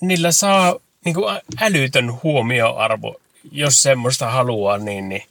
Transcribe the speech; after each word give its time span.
niillä 0.00 0.32
saa 0.32 0.76
niin 1.04 1.14
kuin 1.14 1.40
älytön 1.60 2.22
huomioarvo, 2.22 3.20
jos 3.52 3.82
semmoista 3.82 4.30
haluaa, 4.30 4.78
niin, 4.78 5.08
niin 5.08 5.22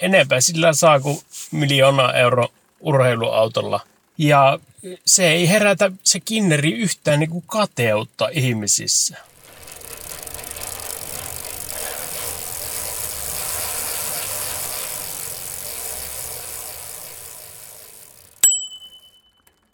enempää 0.00 0.40
sillä 0.40 0.72
saa 0.72 1.00
kuin 1.00 1.18
miljoona 1.50 2.12
euro 2.12 2.48
urheiluautolla. 2.80 3.80
Ja 4.18 4.58
se 5.06 5.28
ei 5.30 5.48
herätä 5.48 5.92
se 6.04 6.20
kinneri 6.20 6.72
yhtään 6.72 7.20
niin 7.20 7.30
kuin 7.30 7.44
kateutta 7.46 8.28
ihmisissä. 8.32 9.18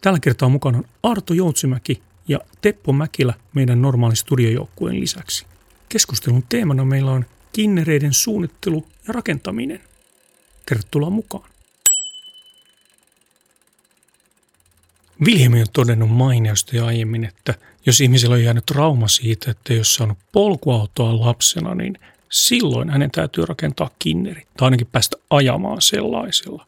Tällä 0.00 0.20
kertaa 0.20 0.48
mukana 0.48 0.82
Arto 1.02 1.34
Joutsimäki 1.34 2.02
ja 2.28 2.38
Teppo 2.60 2.92
Mäkilä 2.92 3.34
meidän 3.54 3.82
normaali 3.82 4.16
studiojoukkueen 4.16 5.00
lisäksi. 5.00 5.46
Keskustelun 5.88 6.42
teemana 6.48 6.84
meillä 6.84 7.10
on 7.10 7.24
kinnereiden 7.52 8.12
suunnittelu 8.12 8.86
ja 9.08 9.12
rakentaminen. 9.12 9.80
Tervetuloa 10.68 11.10
mukaan. 11.10 11.50
Viljami 15.24 15.60
on 15.60 15.66
todennut 15.72 16.10
mainiosta 16.10 16.76
ja 16.76 16.86
aiemmin, 16.86 17.24
että 17.24 17.54
jos 17.86 18.00
ihmisellä 18.00 18.34
on 18.34 18.44
jäänyt 18.44 18.66
trauma 18.66 19.08
siitä, 19.08 19.50
että 19.50 19.74
jos 19.74 19.94
saanut 19.94 20.18
polkuautoa 20.32 21.20
lapsena, 21.20 21.74
niin 21.74 21.98
silloin 22.30 22.90
hänen 22.90 23.10
täytyy 23.10 23.46
rakentaa 23.46 23.90
kinneri, 23.98 24.46
tai 24.56 24.66
ainakin 24.66 24.86
päästä 24.86 25.16
ajamaan 25.30 25.82
sellaisella. 25.82 26.66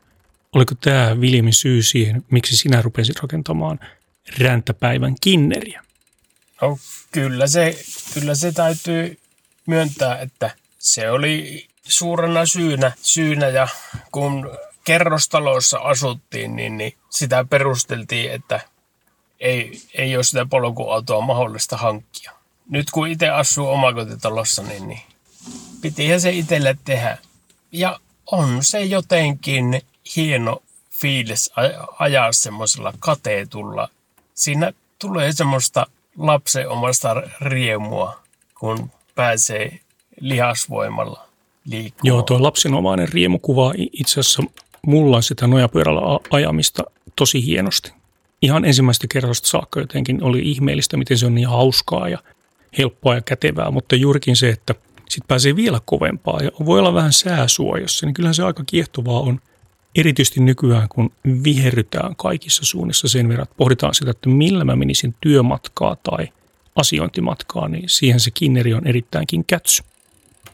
Oliko 0.52 0.74
tämä 0.74 1.20
Viljamin 1.20 1.54
syy 1.54 1.82
siihen, 1.82 2.24
miksi 2.30 2.56
sinä 2.56 2.82
rupesit 2.82 3.20
rakentamaan 3.20 3.80
räntäpäivän 4.38 5.14
kinneriä? 5.20 5.82
No, 6.62 6.78
kyllä, 7.12 7.46
se, 7.46 7.78
kyllä 8.14 8.34
se 8.34 8.52
täytyy 8.52 9.18
myöntää, 9.66 10.18
että 10.18 10.50
se 10.78 11.10
oli 11.10 11.66
suurena 11.88 12.46
syynä, 12.46 12.92
syynä 13.02 13.48
ja 13.48 13.68
kun 14.12 14.50
kerrostaloissa 14.84 15.78
asuttiin, 15.78 16.56
niin, 16.56 16.78
niin 16.78 16.94
sitä 17.10 17.44
perusteltiin, 17.50 18.32
että 18.32 18.60
ei, 19.40 19.82
ei 19.94 20.16
ole 20.16 20.24
sitä 20.24 20.46
polkuautoa 20.46 21.20
mahdollista 21.20 21.76
hankkia. 21.76 22.32
Nyt 22.70 22.90
kun 22.90 23.08
itse 23.08 23.28
asuu 23.28 23.68
omakotitalossa, 23.68 24.62
niin, 24.62 24.88
niin 24.88 25.00
pitihän 25.80 26.20
se 26.20 26.30
itselle 26.30 26.76
tehdä. 26.84 27.18
Ja 27.72 28.00
on 28.26 28.64
se 28.64 28.80
jotenkin 28.84 29.82
hieno 30.16 30.62
fiilis 30.90 31.50
ajaa 31.98 32.32
semmoisella 32.32 32.92
kateetulla. 32.98 33.88
Siinä 34.34 34.72
tulee 34.98 35.32
semmoista 35.32 35.86
lapsen 36.18 36.68
omasta 36.68 37.22
riemua, 37.40 38.20
kun 38.60 38.90
pääsee 39.14 39.80
lihasvoimalla 40.20 41.28
liikkumaan. 41.64 42.06
Joo, 42.06 42.22
tuo 42.22 42.42
lapsenomainen 42.42 43.08
riemu 43.08 43.38
kuvaa 43.38 43.72
itse 43.92 44.20
asiassa 44.20 44.42
mulla 44.86 45.22
sitä 45.22 45.46
nojapyörällä 45.46 46.00
ajamista 46.30 46.82
tosi 47.16 47.46
hienosti. 47.46 47.92
Ihan 48.42 48.64
ensimmäistä 48.64 49.06
kerrasta 49.10 49.48
saakka 49.48 49.80
jotenkin 49.80 50.22
oli 50.22 50.50
ihmeellistä, 50.50 50.96
miten 50.96 51.18
se 51.18 51.26
on 51.26 51.34
niin 51.34 51.48
hauskaa 51.48 52.08
ja 52.08 52.18
helppoa 52.78 53.14
ja 53.14 53.20
kätevää, 53.20 53.70
mutta 53.70 53.96
juurikin 53.96 54.36
se, 54.36 54.48
että 54.48 54.74
sitten 55.08 55.28
pääsee 55.28 55.56
vielä 55.56 55.80
kovempaa 55.84 56.40
ja 56.42 56.50
voi 56.64 56.78
olla 56.78 56.94
vähän 56.94 57.12
sääsuojassa, 57.12 58.06
niin 58.06 58.14
kyllähän 58.14 58.34
se 58.34 58.42
aika 58.42 58.64
kiehtovaa 58.66 59.20
on. 59.20 59.40
Erityisesti 59.94 60.40
nykyään, 60.40 60.88
kun 60.88 61.10
viherrytään 61.44 62.16
kaikissa 62.16 62.64
suunnissa 62.64 63.08
sen 63.08 63.28
verran, 63.28 63.42
että 63.42 63.54
pohditaan 63.58 63.94
sitä, 63.94 64.10
että 64.10 64.28
millä 64.28 64.64
mä 64.64 64.76
menisin 64.76 65.14
työmatkaa 65.20 65.96
tai 66.02 66.28
asiointimatkaa, 66.76 67.68
niin 67.68 67.88
siihen 67.88 68.20
se 68.20 68.30
kinneri 68.30 68.74
on 68.74 68.86
erittäinkin 68.86 69.44
kätsy. 69.44 69.82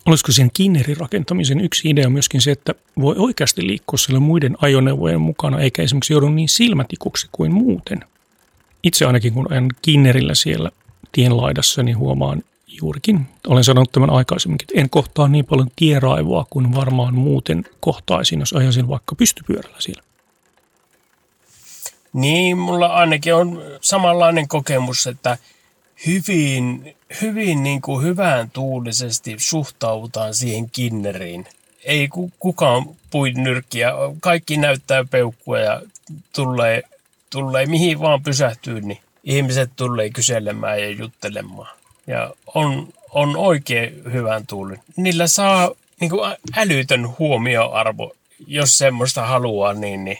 Olisiko 0.06 0.32
sen 0.32 0.50
kinnerin 0.54 0.96
rakentamisen 0.96 1.60
yksi 1.60 1.90
idea 1.90 2.10
myöskin 2.10 2.40
se, 2.40 2.50
että 2.50 2.74
voi 3.00 3.14
oikeasti 3.18 3.66
liikkua 3.66 3.98
sillä 3.98 4.20
muiden 4.20 4.56
ajoneuvojen 4.60 5.20
mukana, 5.20 5.60
eikä 5.60 5.82
esimerkiksi 5.82 6.12
joudu 6.12 6.28
niin 6.28 6.48
silmätikuksi 6.48 7.28
kuin 7.32 7.52
muuten. 7.52 8.00
Itse 8.82 9.04
ainakin, 9.04 9.32
kun 9.32 9.52
ajan 9.52 9.68
kinnerillä 9.82 10.34
siellä 10.34 10.70
tien 11.12 11.36
laidassa, 11.36 11.82
niin 11.82 11.98
huomaan 11.98 12.42
juurikin, 12.80 13.26
olen 13.46 13.64
sanonut 13.64 13.92
tämän 13.92 14.10
aikaisemminkin, 14.10 14.66
että 14.70 14.80
en 14.80 14.90
kohtaa 14.90 15.28
niin 15.28 15.44
paljon 15.44 15.68
tieraivoa 15.76 16.46
kuin 16.50 16.74
varmaan 16.74 17.14
muuten 17.14 17.64
kohtaisin, 17.80 18.40
jos 18.40 18.52
ajasin 18.52 18.88
vaikka 18.88 19.14
pystypyörällä 19.14 19.76
siellä. 19.80 20.02
Niin, 22.12 22.58
mulla 22.58 22.86
ainakin 22.86 23.34
on 23.34 23.62
samanlainen 23.80 24.48
kokemus, 24.48 25.06
että 25.06 25.38
hyvin, 26.06 26.96
hyvin 27.22 27.62
niin 27.62 27.80
kuin 27.80 28.04
hyvään 28.04 28.50
tuulisesti 28.50 29.36
suhtaudutaan 29.38 30.34
siihen 30.34 30.70
kinneriin. 30.70 31.46
Ei 31.84 32.08
kukaan 32.38 32.84
pui 33.10 33.30
nyrkkiä, 33.30 33.92
kaikki 34.20 34.56
näyttää 34.56 35.04
peukkua 35.04 35.58
ja 35.58 35.82
tulee, 36.34 36.82
tulee 37.30 37.66
mihin 37.66 38.00
vaan 38.00 38.22
pysähtyy, 38.22 38.80
niin 38.80 38.98
ihmiset 39.24 39.70
tulee 39.76 40.10
kyselemään 40.10 40.80
ja 40.82 40.90
juttelemaan 40.90 41.83
ja 42.06 42.30
on, 42.54 42.88
on 43.10 43.36
oikein 43.36 44.02
hyvän 44.12 44.46
tuulin. 44.46 44.80
Niillä 44.96 45.26
saa 45.26 45.70
niin 46.00 46.10
kuin 46.10 46.36
älytön 46.56 47.18
huomioarvo, 47.18 48.12
jos 48.46 48.78
semmoista 48.78 49.26
haluaa, 49.26 49.72
niin, 49.72 50.04
niin 50.04 50.18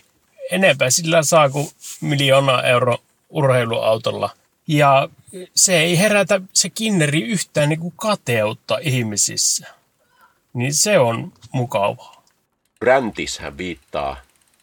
enempää 0.50 0.91
sillä 0.91 1.22
saa 1.22 1.50
kuin 1.50 1.69
miljoona 2.00 2.62
euro 2.62 2.99
urheiluautolla. 3.31 4.31
Ja 4.67 5.09
se 5.56 5.81
ei 5.81 5.99
herätä 5.99 6.41
se 6.53 6.71
kinneri 6.71 7.22
yhtään 7.22 7.69
niin 7.69 7.81
kuin 7.81 7.95
kateutta 7.97 8.78
ihmisissä. 8.83 9.66
Niin 10.53 10.75
se 10.75 10.99
on 10.99 11.33
mukavaa. 11.53 12.25
Räntishän 12.81 13.59
viittaa, 13.59 14.16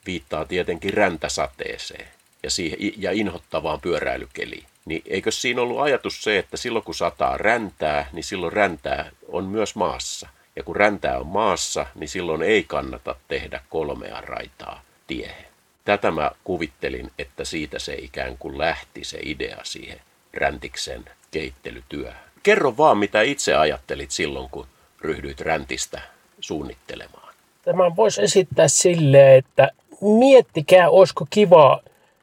viittaa 0.06 0.46
tietenkin 0.46 0.94
räntäsateeseen 0.94 2.08
ja, 2.44 2.50
siihen, 2.50 2.80
ja 2.98 3.12
inhottavaan 3.12 3.82
pyöräilykeliin 3.82 4.66
niin 4.86 5.02
eikö 5.06 5.31
siinä 5.31 5.62
ollut 5.62 5.80
ajatus 5.80 6.24
se, 6.24 6.38
että 6.38 6.58
silloin 6.58 6.86
kun 6.86 6.96
sataa 6.96 7.38
räntää, 7.38 8.09
niin 8.14 8.24
silloin 8.24 8.53
räntää 8.53 9.12
on 9.28 9.46
myös 9.46 9.75
maassa. 9.75 10.30
Ja 10.56 10.64
kun 10.64 10.75
räntää 10.75 11.19
on 11.19 11.28
maassa, 11.28 11.86
niin 11.96 12.09
silloin 12.09 12.42
ei 12.42 12.64
kannata 12.64 13.16
tehdä 13.28 13.62
kolmea 13.70 14.22
raitaa 14.22 14.81
tiehen. 15.08 15.46
Tätä 15.86 16.12
mä 16.12 16.31
kuvittelin, 16.44 17.12
että 17.20 17.46
siitä 17.46 17.80
se 17.80 17.94
ikään 17.94 18.38
kuin 18.38 18.58
lähti 18.58 19.03
se 19.03 19.20
idea 19.24 19.58
siihen 19.64 20.00
räntiksen 20.34 21.06
keittelytyöhön. 21.31 22.31
Kerro 22.44 22.78
vaan, 22.78 22.97
mitä 22.97 23.22
itse 23.22 23.56
ajattelit 23.56 24.12
silloin, 24.12 24.50
kun 24.50 24.68
ryhdyit 25.02 25.41
räntistä 25.41 26.02
suunnittelemaan. 26.40 27.34
Tämä 27.62 27.96
voisi 27.96 28.22
esittää 28.24 28.68
silleen, 28.68 29.38
että 29.38 29.72
miettikää, 30.02 30.90
olisiko 30.90 31.28
kiva 31.30 31.81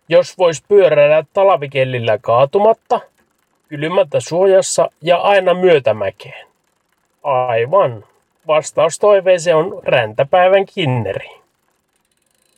jos 0.09 0.39
vois 0.39 0.63
pyöräillä 0.69 1.25
talvikellillä 1.33 2.19
kaatumatta, 2.19 3.01
kylmättä 3.69 4.21
suojassa 4.21 4.91
ja 5.03 5.17
aina 5.17 5.55
myötämäkeen. 5.55 6.47
Aivan. 7.23 8.05
Vastaus 8.47 8.99
toiveeseen 8.99 9.57
on 9.57 9.81
räntäpäivän 9.85 10.67
kinneri. 10.67 11.31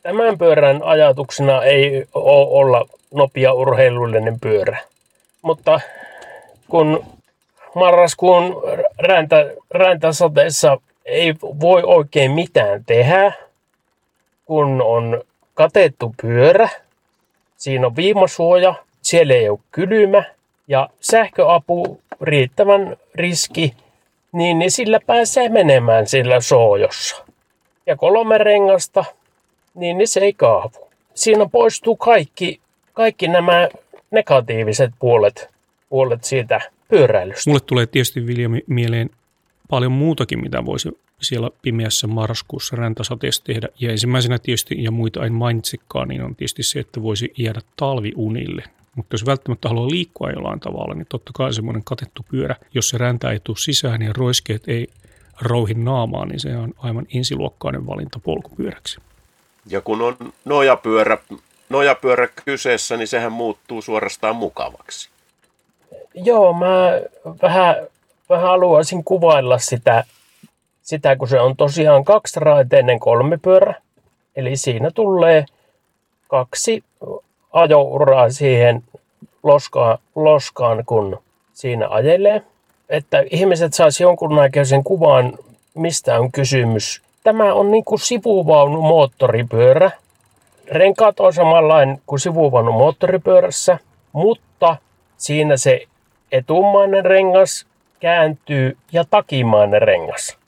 Tämän 0.03 0.37
pyörän 0.37 0.83
ajatuksena 0.83 1.63
ei 1.63 2.05
ole 2.13 2.47
olla 2.49 2.85
nopea 3.13 3.53
urheilullinen 3.53 4.39
pyörä. 4.39 4.77
Mutta 5.41 5.79
kun 6.69 7.05
marraskuun 7.75 8.61
räntä, 8.99 9.45
räntäsateessa 9.71 10.77
ei 11.05 11.33
voi 11.41 11.83
oikein 11.85 12.31
mitään 12.31 12.85
tehdä, 12.85 13.33
kun 14.45 14.81
on 14.81 15.21
katettu 15.53 16.15
pyörä– 16.21 16.69
Siinä 17.61 17.87
on 17.87 17.95
viimasuoja, 17.95 18.75
siellä 19.01 19.33
ei 19.33 19.49
ole 19.49 19.59
kylmä 19.71 20.23
ja 20.67 20.89
sähköapu 20.99 22.01
riittävän 22.21 22.97
riski, 23.15 23.73
niin, 24.31 24.59
niin 24.59 24.71
sillä 24.71 24.99
pääsee 25.05 25.49
menemään 25.49 26.07
sillä 26.07 26.39
soojossa. 26.39 27.25
Ja 27.85 27.95
kolme 27.95 28.37
rengasta, 28.37 29.05
niin, 29.75 29.97
niin 29.97 30.07
se 30.07 30.19
ei 30.19 30.33
kaavu. 30.33 30.89
Siinä 31.13 31.45
poistuu 31.51 31.95
kaikki 31.95 32.59
kaikki 32.93 33.27
nämä 33.27 33.69
negatiiviset 34.11 34.91
puolet, 34.99 35.49
puolet 35.89 36.23
siitä 36.23 36.61
pyöräilystä. 36.89 37.49
Mulle 37.49 37.61
tulee 37.65 37.85
tietysti 37.85 38.27
Vilja 38.27 38.49
mieleen 38.67 39.09
paljon 39.69 39.91
muutakin, 39.91 40.41
mitä 40.41 40.65
voisi 40.65 40.89
siellä 41.21 41.49
pimeässä 41.61 42.07
marraskuussa 42.07 42.75
räntäsateessa 42.75 43.43
tehdä. 43.43 43.67
Ja 43.79 43.91
ensimmäisenä 43.91 44.39
tietysti, 44.39 44.83
ja 44.83 44.91
muita 44.91 45.25
en 45.25 45.33
mainitsikaan, 45.33 46.07
niin 46.07 46.23
on 46.23 46.35
tietysti 46.35 46.63
se, 46.63 46.79
että 46.79 47.01
voisi 47.01 47.33
jäädä 47.37 47.61
talviunille. 47.75 48.63
Mutta 48.95 49.13
jos 49.13 49.25
välttämättä 49.25 49.69
haluaa 49.69 49.89
liikkua 49.89 50.29
jollain 50.29 50.59
tavalla, 50.59 50.93
niin 50.93 51.07
totta 51.09 51.31
kai 51.33 51.53
semmoinen 51.53 51.83
katettu 51.83 52.25
pyörä, 52.31 52.55
jos 52.73 52.89
se 52.89 52.97
räntä 52.97 53.31
ei 53.31 53.39
tule 53.39 53.57
sisään 53.57 54.01
ja 54.01 54.13
roiskeet 54.17 54.67
ei 54.67 54.87
rouhin 55.41 55.85
naamaan, 55.85 56.27
niin 56.27 56.39
se 56.39 56.57
on 56.57 56.73
aivan 56.77 57.05
ensiluokkainen 57.13 57.87
valinta 57.87 58.19
polkupyöräksi. 58.19 58.99
Ja 59.67 59.81
kun 59.81 60.01
on 60.01 60.33
nojapyörä, 60.45 61.17
nojapyörä 61.69 62.27
kyseessä, 62.45 62.97
niin 62.97 63.07
sehän 63.07 63.31
muuttuu 63.31 63.81
suorastaan 63.81 64.35
mukavaksi. 64.35 65.09
Joo, 66.13 66.53
mä 66.53 67.01
vähän, 67.41 67.75
vähän 68.29 68.47
haluaisin 68.47 69.03
kuvailla 69.03 69.57
sitä, 69.57 70.03
sitä, 70.81 71.15
kun 71.15 71.27
se 71.27 71.39
on 71.39 71.57
tosiaan 71.57 72.03
kaksiraiteinen 72.03 72.99
kolmipyörä. 72.99 73.73
Eli 74.35 74.55
siinä 74.55 74.91
tulee 74.91 75.45
kaksi 76.27 76.83
ajouraa 77.53 78.29
siihen 78.29 78.83
loskaan, 79.43 79.97
loskaan, 80.15 80.83
kun 80.85 81.19
siinä 81.53 81.87
ajelee. 81.89 82.41
Että 82.89 83.23
ihmiset 83.31 83.73
saisi 83.73 84.03
jonkunnäköisen 84.03 84.83
kuvan, 84.83 85.37
mistä 85.73 86.19
on 86.19 86.31
kysymys. 86.31 87.01
Tämä 87.23 87.53
on 87.53 87.71
niin 87.71 87.83
kuin 87.83 87.99
sivuvaunu 87.99 88.81
moottoripyörä. 88.81 89.91
Renkaat 90.71 91.19
on 91.19 91.33
samanlainen 91.33 92.01
kuin 92.05 92.19
sivuvaunu 92.19 92.71
moottoripyörässä, 92.71 93.77
mutta 94.11 94.77
siinä 95.17 95.57
se 95.57 95.81
etumainen 96.31 97.05
rengas 97.05 97.65
kääntyy 97.99 98.77
ja 98.91 99.05
takimainen 99.09 99.81
rengas. 99.81 100.40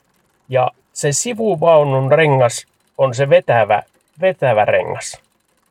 Ja 0.48 0.70
se 0.92 1.12
sivuvaunun 1.12 2.12
rengas 2.12 2.66
on 2.98 3.14
se 3.14 3.30
vetävä, 3.30 3.82
vetävä 4.20 4.64
rengas. 4.64 5.18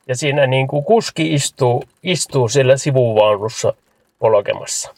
Ja 0.07 0.15
siinä 0.15 0.47
niin 0.47 0.67
kuin 0.67 0.85
kuski 0.85 1.33
istuu, 1.33 1.83
istuu 2.03 2.47
sillä 2.47 2.77
sivuvaunussa 2.77 3.73
polkemassa. 4.19 4.95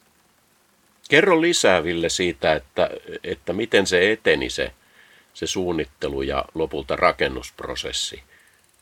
Kerro 1.10 1.42
lisää, 1.42 1.83
Ville, 1.83 2.10
siitä, 2.10 2.54
että, 2.54 2.89
että 3.24 3.54
miten 3.54 3.88
se 3.88 4.12
eteni 4.12 4.50
se, 4.50 4.72
se 5.33 5.48
suunnittelu 5.48 6.21
ja 6.21 6.45
lopulta 6.54 6.95
rakennusprosessi 6.95 8.24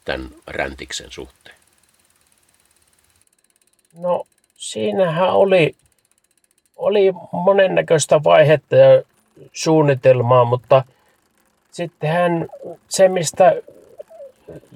tämän 0.06 0.30
räntiksen 0.48 1.12
suhteen. 1.12 1.56
No, 3.94 4.28
siinähän 4.58 5.34
oli, 5.34 5.76
oli 6.76 7.14
monennäköistä 7.32 8.24
vaihetta 8.24 8.76
ja 8.76 9.04
suunnitelmaa, 9.54 10.46
mutta 10.46 10.84
sittenhän 11.72 12.48
se, 12.90 13.08
mistä 13.08 13.56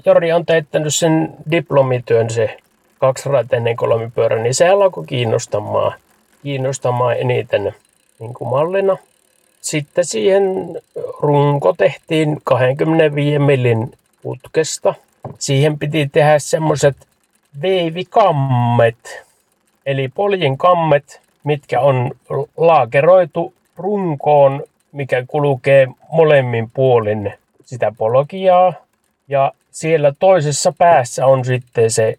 Jori 0.05 0.31
on 0.31 0.45
teettänyt 0.45 0.95
sen 0.95 1.33
diplomityön, 1.51 2.29
se 2.29 2.57
kaksiraiteinen 2.99 3.75
kolmipyörä, 3.75 4.41
niin 4.41 4.53
se 4.53 4.69
alkoi 4.69 5.05
kiinnostamaan, 5.05 5.93
kiinnostamaan 6.43 7.17
eniten 7.19 7.75
niin 8.19 8.33
kuin 8.33 8.49
mallina. 8.49 8.97
Sitten 9.61 10.05
siihen 10.05 10.43
runko 11.19 11.73
tehtiin 11.73 12.37
25 12.43 13.39
millin 13.39 13.91
putkesta. 14.21 14.93
Siihen 15.39 15.79
piti 15.79 16.09
tehdä 16.11 16.39
semmoiset 16.39 16.97
veivikammet, 17.61 19.25
eli 19.85 20.07
poljin 20.07 20.57
kammet, 20.57 21.21
mitkä 21.43 21.79
on 21.79 22.11
laakeroitu 22.57 23.53
runkoon, 23.77 24.63
mikä 24.91 25.23
kulkee 25.27 25.87
molemmin 26.11 26.71
puolin 26.71 27.33
sitä 27.65 27.91
polkiaa. 27.97 28.73
Ja 29.27 29.51
siellä 29.71 30.13
toisessa 30.19 30.73
päässä 30.77 31.25
on 31.25 31.45
sitten 31.45 31.91
se 31.91 32.15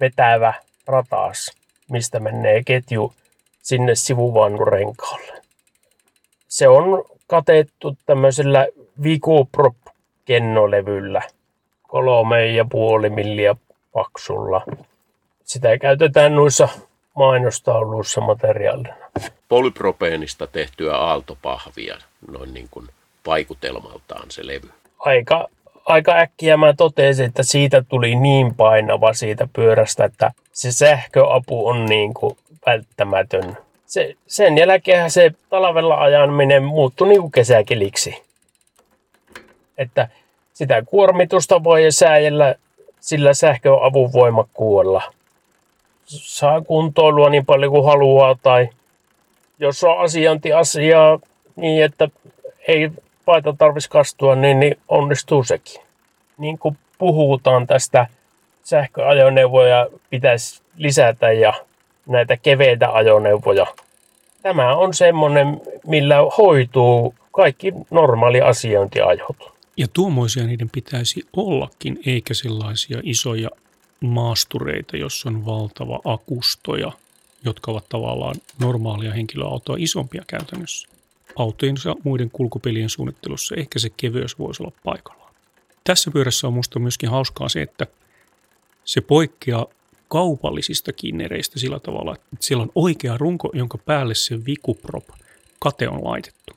vetävä 0.00 0.54
ratas, 0.86 1.52
mistä 1.90 2.20
menee 2.20 2.62
ketju 2.66 3.12
sinne 3.62 3.94
sivuvaunurenkaalle. 3.94 5.42
Se 6.48 6.68
on 6.68 7.04
katettu 7.26 7.96
tämmöisellä 8.06 8.66
Vicoprop 9.02 9.76
kennolevyllä 10.24 11.22
kolme 11.82 12.46
ja 12.46 12.64
puoli 12.70 13.10
milliä 13.10 13.56
paksulla. 13.92 14.64
Sitä 15.44 15.78
käytetään 15.78 16.34
noissa 16.34 16.68
mainostauluissa 17.16 18.20
materiaalina. 18.20 18.99
Polypropeenista 19.48 20.46
tehtyä 20.46 20.96
aaltopahvia, 20.96 21.98
noin 22.30 22.54
niin 22.54 22.68
kuin 22.70 22.88
vaikutelmaltaan 23.26 24.30
se 24.30 24.46
levy. 24.46 24.70
Aika 24.98 25.48
aika 25.86 26.12
äkkiä 26.12 26.56
mä 26.56 26.72
totesin, 26.72 27.26
että 27.26 27.42
siitä 27.42 27.82
tuli 27.88 28.14
niin 28.14 28.54
painava 28.54 29.12
siitä 29.12 29.48
pyörästä, 29.52 30.04
että 30.04 30.30
se 30.52 30.72
sähköapu 30.72 31.68
on 31.68 31.86
niin 31.86 32.14
kuin 32.14 32.36
välttämätön. 32.66 33.56
Se, 33.86 34.14
sen 34.26 34.58
jälkeen 34.58 35.10
se 35.10 35.30
talvella 35.50 36.00
ajaminen 36.00 36.62
muuttui 36.62 37.08
niin 37.08 37.20
kuin 37.20 37.32
kesäkeliksi. 37.32 38.22
Että 39.78 40.08
sitä 40.52 40.82
kuormitusta 40.82 41.64
voi 41.64 41.92
sääjellä 41.92 42.54
sillä 43.00 43.34
sähköavun 43.34 44.12
voimakkuudella. 44.12 45.02
Saa 46.06 46.60
kuntoilua 46.60 47.30
niin 47.30 47.46
paljon 47.46 47.72
kuin 47.72 47.84
haluaa 47.84 48.36
tai 48.42 48.68
jos 49.60 49.84
on 49.84 50.00
asiantiasiaa 50.00 51.18
niin, 51.56 51.84
että 51.84 52.08
ei 52.68 52.90
paita 53.24 53.54
tarvitsisi 53.58 53.90
kastua, 53.90 54.36
niin, 54.36 54.60
niin 54.60 54.78
onnistuu 54.88 55.44
sekin. 55.44 55.82
Niin 56.38 56.58
kuin 56.58 56.78
puhutaan 56.98 57.66
tästä 57.66 58.06
sähköajoneuvoja 58.64 59.86
pitäisi 60.10 60.62
lisätä 60.76 61.32
ja 61.32 61.52
näitä 62.06 62.36
keveitä 62.36 62.92
ajoneuvoja. 62.92 63.66
Tämä 64.42 64.76
on 64.76 64.94
semmoinen, 64.94 65.60
millä 65.86 66.16
hoituu 66.38 67.14
kaikki 67.32 67.72
normaali 67.90 68.40
asiointiajot. 68.40 69.36
Ja 69.76 69.86
tuommoisia 69.92 70.46
niiden 70.46 70.70
pitäisi 70.70 71.22
ollakin, 71.36 72.00
eikä 72.06 72.34
sellaisia 72.34 73.00
isoja 73.02 73.50
maastureita, 74.00 74.96
jossa 74.96 75.28
on 75.28 75.46
valtava 75.46 76.00
akustoja, 76.04 76.92
jotka 77.44 77.70
ovat 77.70 77.88
tavallaan 77.88 78.34
normaalia 78.58 79.12
henkilöautoa 79.12 79.76
isompia 79.78 80.24
käytännössä 80.26 80.88
autojensa 81.36 81.94
muiden 82.04 82.30
kulkupelien 82.30 82.88
suunnittelussa 82.88 83.54
ehkä 83.54 83.78
se 83.78 83.90
kevyys 83.96 84.38
voisi 84.38 84.62
olla 84.62 84.72
paikallaan. 84.84 85.34
Tässä 85.84 86.10
pyörässä 86.10 86.46
on 86.46 86.52
minusta 86.52 86.78
myöskin 86.78 87.10
hauskaa 87.10 87.48
se, 87.48 87.62
että 87.62 87.86
se 88.84 89.00
poikkeaa 89.00 89.66
kaupallisista 90.08 90.92
kinnereistä 90.92 91.58
sillä 91.58 91.80
tavalla, 91.80 92.14
että 92.14 92.36
siellä 92.40 92.62
on 92.62 92.72
oikea 92.74 93.16
runko, 93.16 93.50
jonka 93.54 93.78
päälle 93.78 94.14
se 94.14 94.44
vikuprop 94.46 95.04
kate 95.58 95.88
on 95.88 96.04
laitettu. 96.04 96.52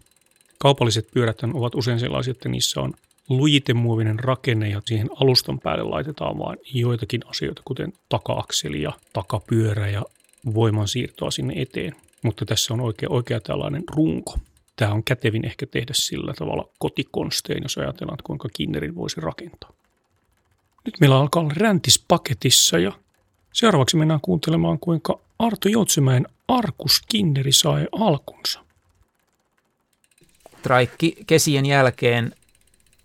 Kaupalliset 0.57 1.11
pyörät 1.13 1.43
ovat 1.53 1.75
usein 1.75 1.99
sellaisia, 1.99 2.31
että 2.31 2.49
niissä 2.49 2.81
on 2.81 2.93
lujitemuovinen 3.29 4.19
rakenne 4.19 4.69
ja 4.69 4.81
siihen 4.85 5.09
alustan 5.21 5.59
päälle 5.59 5.83
laitetaan 5.83 6.39
vain 6.39 6.59
joitakin 6.73 7.21
asioita, 7.27 7.61
kuten 7.65 7.93
taka-akseli 8.09 8.81
ja 8.81 8.91
takapyörä 9.13 9.89
ja 9.89 10.03
voimansiirtoa 10.53 11.31
sinne 11.31 11.53
eteen. 11.57 11.95
Mutta 12.21 12.45
tässä 12.45 12.73
on 12.73 12.81
oikea, 12.81 13.09
oikea 13.09 13.39
tällainen 13.39 13.83
runko 13.87 14.37
tämä 14.75 14.93
on 14.93 15.03
kätevin 15.03 15.45
ehkä 15.45 15.65
tehdä 15.65 15.93
sillä 15.93 16.33
tavalla 16.33 16.69
kotikonstein, 16.79 17.63
jos 17.63 17.77
ajatellaan, 17.77 18.13
että 18.15 18.27
kuinka 18.27 18.49
kinnerin 18.53 18.95
voisi 18.95 19.21
rakentaa. 19.21 19.73
Nyt 20.85 20.95
meillä 20.99 21.17
alkaa 21.17 21.41
olla 21.43 21.53
räntis 21.55 22.05
paketissa 22.07 22.79
ja 22.79 22.91
seuraavaksi 23.53 23.97
mennään 23.97 24.21
kuuntelemaan, 24.21 24.79
kuinka 24.79 25.19
Arto 25.39 25.69
Joutsemäen 25.69 26.27
Arkus 26.47 27.01
Kinneri 27.09 27.51
sai 27.51 27.87
alkunsa. 27.91 28.59
Traikki 30.61 31.17
kesien 31.27 31.65
jälkeen, 31.65 32.35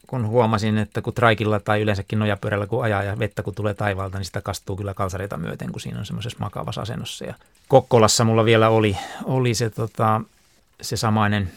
kun 0.08 0.26
huomasin, 0.26 0.78
että 0.78 1.02
kun 1.02 1.14
traikilla 1.14 1.60
tai 1.60 1.80
yleensäkin 1.80 2.18
nojapyörällä 2.18 2.66
kun 2.66 2.84
ajaa 2.84 3.02
ja 3.02 3.18
vettä 3.18 3.42
kun 3.42 3.54
tulee 3.54 3.74
taivaalta, 3.74 4.18
niin 4.18 4.24
sitä 4.24 4.40
kastuu 4.40 4.76
kyllä 4.76 4.94
kalsareita 4.94 5.36
myöten, 5.36 5.72
kun 5.72 5.80
siinä 5.80 5.98
on 5.98 6.06
semmoisessa 6.06 6.38
makavassa 6.40 6.80
asennossa. 6.80 7.24
Ja 7.24 7.34
Kokkolassa 7.68 8.24
mulla 8.24 8.44
vielä 8.44 8.68
oli, 8.68 8.96
oli 9.24 9.54
se 9.54 9.70
tota, 9.70 10.20
se 10.80 10.96
samainen, 10.96 11.50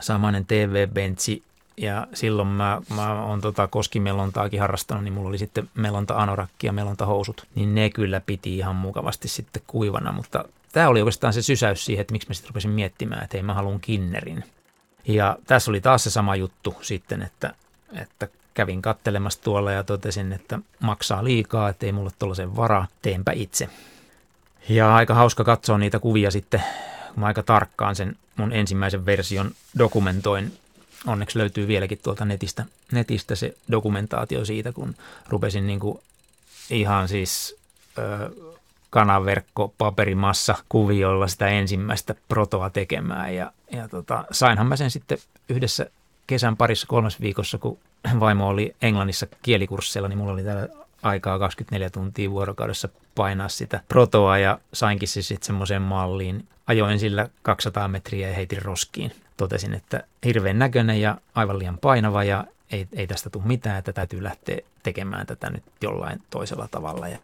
samainen 0.00 0.46
TV-bentsi 0.46 1.42
ja 1.76 2.06
silloin 2.14 2.48
mä, 2.48 2.82
mä 2.94 3.24
oon 3.24 3.40
tota 3.40 3.66
koskimelontaakin 3.66 4.60
harrastanut, 4.60 5.04
niin 5.04 5.14
mulla 5.14 5.28
oli 5.28 5.38
sitten 5.38 5.68
melonta 5.74 6.16
anorakki 6.16 6.66
ja 6.66 6.72
melonta 6.72 7.06
housut, 7.06 7.46
niin 7.54 7.74
ne 7.74 7.90
kyllä 7.90 8.20
piti 8.20 8.56
ihan 8.56 8.76
mukavasti 8.76 9.28
sitten 9.28 9.62
kuivana, 9.66 10.12
mutta 10.12 10.44
tämä 10.72 10.88
oli 10.88 11.00
oikeastaan 11.00 11.32
se 11.32 11.42
sysäys 11.42 11.84
siihen, 11.84 12.00
että 12.00 12.12
miksi 12.12 12.28
mä 12.28 12.34
sitten 12.34 12.48
rupesin 12.48 12.70
miettimään, 12.70 13.24
että 13.24 13.36
ei 13.36 13.42
mä 13.42 13.54
haluan 13.54 13.80
kinnerin. 13.80 14.44
Ja 15.08 15.36
tässä 15.46 15.70
oli 15.70 15.80
taas 15.80 16.04
se 16.04 16.10
sama 16.10 16.36
juttu 16.36 16.76
sitten, 16.82 17.22
että, 17.22 17.54
että 17.92 18.28
kävin 18.54 18.82
kattelemassa 18.82 19.42
tuolla 19.42 19.72
ja 19.72 19.84
totesin, 19.84 20.32
että 20.32 20.58
maksaa 20.80 21.24
liikaa, 21.24 21.68
että 21.68 21.86
ei 21.86 21.92
mulle 21.92 22.10
tuollaisen 22.18 22.56
varaa, 22.56 22.86
teenpä 23.02 23.32
itse. 23.32 23.68
Ja 24.68 24.94
aika 24.94 25.14
hauska 25.14 25.44
katsoa 25.44 25.78
niitä 25.78 25.98
kuvia 25.98 26.30
sitten, 26.30 26.62
kun 27.14 27.20
mä 27.20 27.26
aika 27.26 27.42
tarkkaan 27.42 27.96
sen 27.96 28.16
mun 28.36 28.52
ensimmäisen 28.52 29.06
version 29.06 29.50
dokumentoin. 29.78 30.52
Onneksi 31.06 31.38
löytyy 31.38 31.68
vieläkin 31.68 31.98
tuolta 32.02 32.24
netistä, 32.24 32.64
netistä 32.92 33.34
se 33.34 33.56
dokumentaatio 33.70 34.44
siitä, 34.44 34.72
kun 34.72 34.94
rupesin 35.28 35.66
niin 35.66 35.80
kuin 35.80 36.00
ihan 36.70 37.08
siis 37.08 37.56
ö, 37.98 38.30
kanaverkko 38.90 39.74
paperimassa 39.78 40.54
kuviolla 40.68 41.28
sitä 41.28 41.48
ensimmäistä 41.48 42.14
protoa 42.28 42.70
tekemään. 42.70 43.34
Ja, 43.34 43.52
ja 43.72 43.88
tota, 43.88 44.24
sainhan 44.30 44.66
mä 44.66 44.76
sen 44.76 44.90
sitten 44.90 45.18
yhdessä 45.48 45.86
kesän 46.26 46.56
parissa 46.56 46.86
kolmas 46.86 47.20
viikossa, 47.20 47.58
kun 47.58 47.78
vaimo 48.20 48.48
oli 48.48 48.76
Englannissa 48.82 49.26
kielikursseilla, 49.42 50.08
niin 50.08 50.18
mulla 50.18 50.32
oli 50.32 50.44
täällä 50.44 50.68
aikaa 51.02 51.38
24 51.38 51.90
tuntia 51.90 52.30
vuorokaudessa 52.30 52.88
painaa 53.14 53.48
sitä 53.48 53.80
protoa 53.88 54.38
ja 54.38 54.58
sainkin 54.72 55.08
se 55.08 55.22
sitten 55.22 55.46
semmoiseen 55.46 55.82
malliin. 55.82 56.48
Ajoin 56.66 56.98
sillä 56.98 57.28
200 57.42 57.88
metriä 57.88 58.28
ja 58.28 58.34
heitin 58.34 58.62
roskiin. 58.62 59.12
Totesin, 59.36 59.74
että 59.74 60.04
hirveän 60.24 60.58
näköinen 60.58 61.00
ja 61.00 61.16
aivan 61.34 61.58
liian 61.58 61.78
painava 61.78 62.24
ja 62.24 62.44
ei, 62.72 62.88
ei 62.92 63.06
tästä 63.06 63.30
tule 63.30 63.44
mitään, 63.46 63.78
että 63.78 63.92
täytyy 63.92 64.22
lähteä 64.22 64.58
tekemään 64.82 65.26
tätä 65.26 65.50
nyt 65.50 65.62
jollain 65.82 66.22
toisella 66.30 66.68
tavalla. 66.70 67.08
Ja 67.08 67.18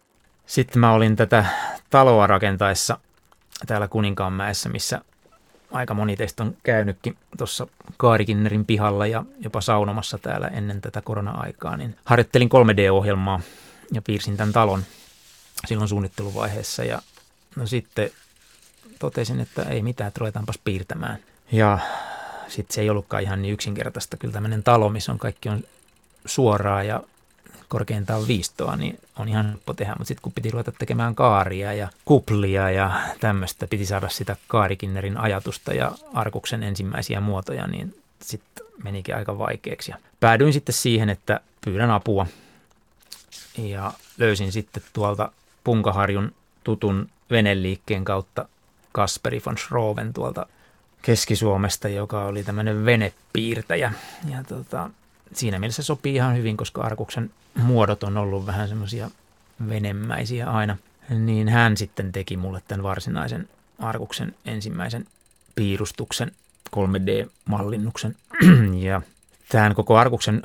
sitten 0.47 0.79
mä 0.79 0.93
olin 0.93 1.15
tätä 1.15 1.45
taloa 1.89 2.27
rakentaessa 2.27 2.97
täällä 3.67 3.87
Kuninkaanmäessä, 3.87 4.69
missä 4.69 5.01
aika 5.71 5.93
moni 5.93 6.17
teistä 6.17 6.43
on 6.43 6.57
käynytkin 6.63 7.17
tuossa 7.37 7.67
Kaarikinnerin 7.97 8.65
pihalla 8.65 9.07
ja 9.07 9.23
jopa 9.39 9.61
saunomassa 9.61 10.17
täällä 10.17 10.47
ennen 10.47 10.81
tätä 10.81 11.01
korona-aikaa, 11.01 11.77
niin 11.77 11.95
harjoittelin 12.05 12.49
3D-ohjelmaa 12.49 13.39
ja 13.91 14.01
piirsin 14.01 14.37
tämän 14.37 14.53
talon 14.53 14.83
silloin 15.67 15.89
suunnitteluvaiheessa 15.89 16.83
ja 16.83 17.01
no 17.55 17.67
sitten 17.67 18.09
totesin, 18.99 19.39
että 19.39 19.61
ei 19.61 19.81
mitään, 19.81 20.07
että 20.07 20.19
ruvetaanpas 20.19 20.59
piirtämään. 20.63 21.19
Ja 21.51 21.79
sitten 22.47 22.75
se 22.75 22.81
ei 22.81 22.89
ollutkaan 22.89 23.23
ihan 23.23 23.41
niin 23.41 23.53
yksinkertaista. 23.53 24.17
Kyllä 24.17 24.33
tämmöinen 24.33 24.63
talo, 24.63 24.89
missä 24.89 25.11
on 25.11 25.17
kaikki 25.17 25.49
on 25.49 25.63
suoraa 26.25 26.83
ja 26.83 27.03
korkeintaan 27.67 28.27
viistoa, 28.27 28.75
niin 28.75 28.99
on 29.19 29.29
ihan 29.29 29.45
helppo 29.45 29.73
tehdä. 29.73 29.91
Mutta 29.91 30.07
sitten 30.07 30.21
kun 30.21 30.31
piti 30.31 30.51
ruveta 30.51 30.71
tekemään 30.71 31.15
kaaria 31.15 31.73
ja 31.73 31.87
kuplia 32.05 32.71
ja 32.71 33.01
tämmöistä, 33.19 33.67
piti 33.67 33.85
saada 33.85 34.09
sitä 34.09 34.35
kaarikinnerin 34.47 35.17
ajatusta 35.17 35.73
ja 35.73 35.91
arkuksen 36.13 36.63
ensimmäisiä 36.63 37.21
muotoja, 37.21 37.67
niin 37.67 37.95
sitten 38.21 38.65
menikin 38.83 39.15
aika 39.15 39.37
vaikeaksi. 39.37 39.91
Ja 39.91 39.97
päädyin 40.19 40.53
sitten 40.53 40.75
siihen, 40.75 41.09
että 41.09 41.39
pyydän 41.65 41.91
apua 41.91 42.27
ja 43.57 43.93
löysin 44.17 44.51
sitten 44.51 44.83
tuolta 44.93 45.31
Punkaharjun 45.63 46.31
tutun 46.63 47.09
veneliikkeen 47.31 48.05
kautta 48.05 48.47
Kasperi 48.91 49.41
von 49.45 49.57
Schroven 49.57 50.13
tuolta 50.13 50.45
Keski-Suomesta, 51.01 51.87
joka 51.87 52.25
oli 52.25 52.43
tämmöinen 52.43 52.85
venepiirtäjä. 52.85 53.93
Ja 54.31 54.43
tota, 54.43 54.89
siinä 55.33 55.59
mielessä 55.59 55.83
sopii 55.83 56.15
ihan 56.15 56.37
hyvin, 56.37 56.57
koska 56.57 56.81
Arkuksen 56.81 57.31
muodot 57.55 58.03
on 58.03 58.17
ollut 58.17 58.45
vähän 58.45 58.69
semmoisia 58.69 59.11
venemmäisiä 59.69 60.51
aina. 60.51 60.77
Niin 61.09 61.49
hän 61.49 61.77
sitten 61.77 62.11
teki 62.11 62.37
mulle 62.37 62.61
tämän 62.67 62.83
varsinaisen 62.83 63.49
Arkuksen 63.79 64.35
ensimmäisen 64.45 65.05
piirustuksen 65.55 66.31
3D-mallinnuksen. 66.75 68.15
ja 68.87 69.01
tämän 69.49 69.75
koko 69.75 69.97
Arkuksen 69.97 70.41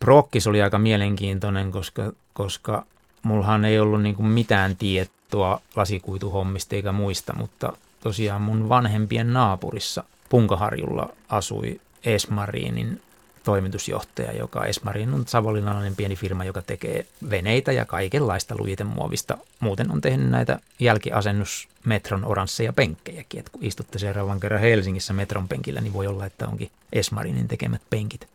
prokkis 0.00 0.46
oli 0.46 0.62
aika 0.62 0.78
mielenkiintoinen, 0.78 1.72
koska, 1.72 2.12
koska 2.32 2.84
mullahan 3.22 3.64
ei 3.64 3.80
ollut 3.80 4.02
niin 4.02 4.26
mitään 4.26 4.76
tietoa 4.76 5.60
lasikuituhommista 5.76 6.76
eikä 6.76 6.92
muista, 6.92 7.32
mutta 7.32 7.72
tosiaan 8.00 8.42
mun 8.42 8.68
vanhempien 8.68 9.32
naapurissa 9.32 10.04
Punkaharjulla 10.28 11.08
asui 11.28 11.80
Esmarinin 12.04 13.02
toimitusjohtaja, 13.48 14.32
joka 14.32 14.64
Esmarin 14.64 15.14
on 15.14 15.24
savonlinnalainen 15.26 15.96
pieni 15.96 16.16
firma, 16.16 16.44
joka 16.44 16.62
tekee 16.62 17.06
veneitä 17.30 17.72
ja 17.72 17.84
kaikenlaista 17.84 18.54
lujitemuovista. 18.58 19.38
Muuten 19.60 19.90
on 19.90 20.00
tehnyt 20.00 20.30
näitä 20.30 20.58
jälkiasennusmetron 20.80 22.24
oransseja 22.24 22.72
penkkejäkin, 22.72 23.38
että 23.38 23.52
kun 23.52 23.64
istutte 23.64 23.98
seuraavan 23.98 24.40
kerran 24.40 24.60
Helsingissä 24.60 25.12
metron 25.12 25.48
penkillä, 25.48 25.80
niin 25.80 25.92
voi 25.92 26.06
olla, 26.06 26.26
että 26.26 26.48
onkin 26.48 26.70
Esmarinin 26.92 27.48
tekemät 27.48 27.82
penkit. 27.90 28.28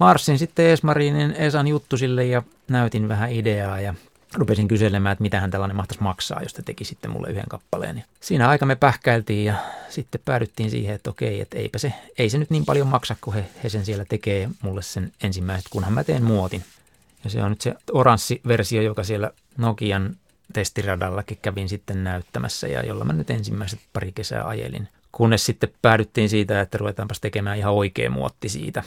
Marssin 0.00 0.38
sitten 0.38 0.66
Esmarinin 0.66 1.32
Esan 1.32 1.68
juttusille 1.68 2.24
ja 2.24 2.42
näytin 2.68 3.08
vähän 3.08 3.32
ideaa 3.32 3.80
ja 3.80 3.94
rupesin 4.34 4.68
kyselemään, 4.68 5.12
että 5.12 5.22
mitähän 5.22 5.50
tällainen 5.50 5.76
mahtaisi 5.76 6.02
maksaa, 6.02 6.42
jos 6.42 6.52
te 6.52 6.62
teki 6.62 6.84
sitten 6.84 7.10
mulle 7.10 7.28
yhden 7.30 7.48
kappaleen. 7.48 7.96
Ja 7.96 8.02
siinä 8.20 8.48
aika 8.48 8.66
me 8.66 8.76
pähkäiltiin 8.76 9.44
ja 9.44 9.54
sitten 9.88 10.20
päädyttiin 10.24 10.70
siihen, 10.70 10.94
että 10.94 11.10
okei, 11.10 11.40
että 11.40 11.58
eipä 11.58 11.78
se, 11.78 11.92
ei 12.18 12.30
se 12.30 12.38
nyt 12.38 12.50
niin 12.50 12.64
paljon 12.64 12.86
maksa, 12.86 13.16
kun 13.20 13.34
he, 13.34 13.44
he 13.64 13.68
sen 13.68 13.84
siellä 13.84 14.04
tekee 14.04 14.48
mulle 14.62 14.82
sen 14.82 15.12
ensimmäiset, 15.22 15.68
kunhan 15.70 15.92
mä 15.92 16.04
teen 16.04 16.22
muotin. 16.22 16.64
Ja 17.24 17.30
se 17.30 17.42
on 17.42 17.50
nyt 17.50 17.60
se 17.60 17.74
oranssi 17.92 18.40
versio, 18.46 18.82
joka 18.82 19.04
siellä 19.04 19.30
Nokian 19.58 20.16
testiradallakin 20.52 21.38
kävin 21.42 21.68
sitten 21.68 22.04
näyttämässä 22.04 22.68
ja 22.68 22.86
jolla 22.86 23.04
mä 23.04 23.12
nyt 23.12 23.30
ensimmäiset 23.30 23.80
pari 23.92 24.12
kesää 24.12 24.48
ajelin. 24.48 24.88
Kunnes 25.12 25.46
sitten 25.46 25.72
päädyttiin 25.82 26.28
siitä, 26.28 26.60
että 26.60 26.78
ruvetaanpas 26.78 27.20
tekemään 27.20 27.58
ihan 27.58 27.72
oikea 27.72 28.10
muotti 28.10 28.48
siitä, 28.48 28.82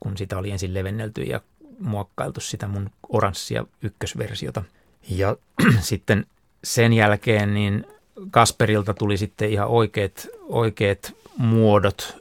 kun 0.00 0.16
sitä 0.16 0.38
oli 0.38 0.50
ensin 0.50 0.74
levennelty 0.74 1.22
ja 1.22 1.40
muokkailtu 1.78 2.40
sitä 2.40 2.68
mun 2.68 2.90
oranssia 3.08 3.64
ykkösversiota– 3.82 4.62
ja 5.10 5.36
sitten 5.80 6.26
sen 6.64 6.92
jälkeen 6.92 7.54
niin 7.54 7.86
Kasperilta 8.30 8.94
tuli 8.94 9.16
sitten 9.16 9.50
ihan 9.50 9.68
oikeat, 9.68 10.28
oikeat 10.48 11.12
muodot. 11.36 12.16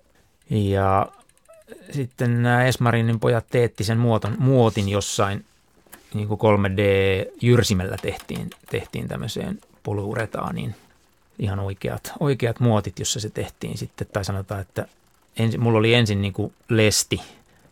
Ja 0.50 1.08
sitten 1.92 2.44
nämä 2.44 2.66
Esmarinin 2.66 3.20
pojat 3.20 3.46
teetti 3.50 3.84
sen 3.84 3.98
muoton, 3.98 4.36
muotin 4.40 4.90
jossain 4.90 5.46
niin 6.14 6.28
kuin 6.28 6.40
3D-jyrsimellä 6.40 7.98
tehtiin, 8.02 8.50
tehtiin 8.70 9.08
tämmöiseen 9.08 9.60
poluuretaaniin. 9.84 10.76
Ihan 11.40 11.60
oikeat, 11.60 12.14
oikeat 12.20 12.60
muotit, 12.60 13.00
jossa 13.00 13.20
se 13.20 13.30
tehtiin 13.30 13.78
sitten, 13.78 14.08
tai 14.14 14.26
sanotaan, 14.26 14.62
että 14.62 14.88
ensi, 15.38 15.58
mulla 15.58 15.80
oli 15.80 15.94
ensin 15.94 16.22
niin 16.22 16.34
kuin 16.34 16.54
lesti, 16.70 17.22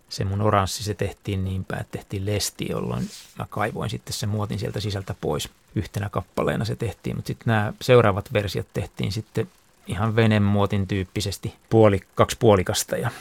se 0.10 0.24
mun 0.24 0.42
oranssi, 0.42 0.84
se 0.84 0.94
tehtiin 0.94 1.46
niin 1.46 1.66
päin, 1.66 1.82
että 1.82 1.92
tehtiin 1.92 2.26
lesti, 2.26 2.68
jolloin 2.70 3.10
mä 3.40 3.46
kaivoin 3.50 3.90
sitten 3.90 4.14
sen 4.14 4.30
muotin 4.30 4.60
sieltä 4.60 4.80
sisältä 4.80 5.16
pois. 5.22 5.50
Yhtenä 5.76 6.10
kappaleena 6.10 6.66
se 6.66 6.76
tehtiin, 6.76 7.16
mutta 7.16 7.28
sitten 7.28 7.46
nämä 7.46 7.74
seuraavat 7.82 8.34
versiot 8.34 8.68
tehtiin 8.74 9.12
sitten 9.12 9.50
ihan 9.88 10.16
venemuotin 10.16 10.88
tyyppisesti 10.88 11.56
puoli, 11.70 12.00
kaksi 12.16 12.38
puolikasta 12.40 12.98
ja, 12.98 13.12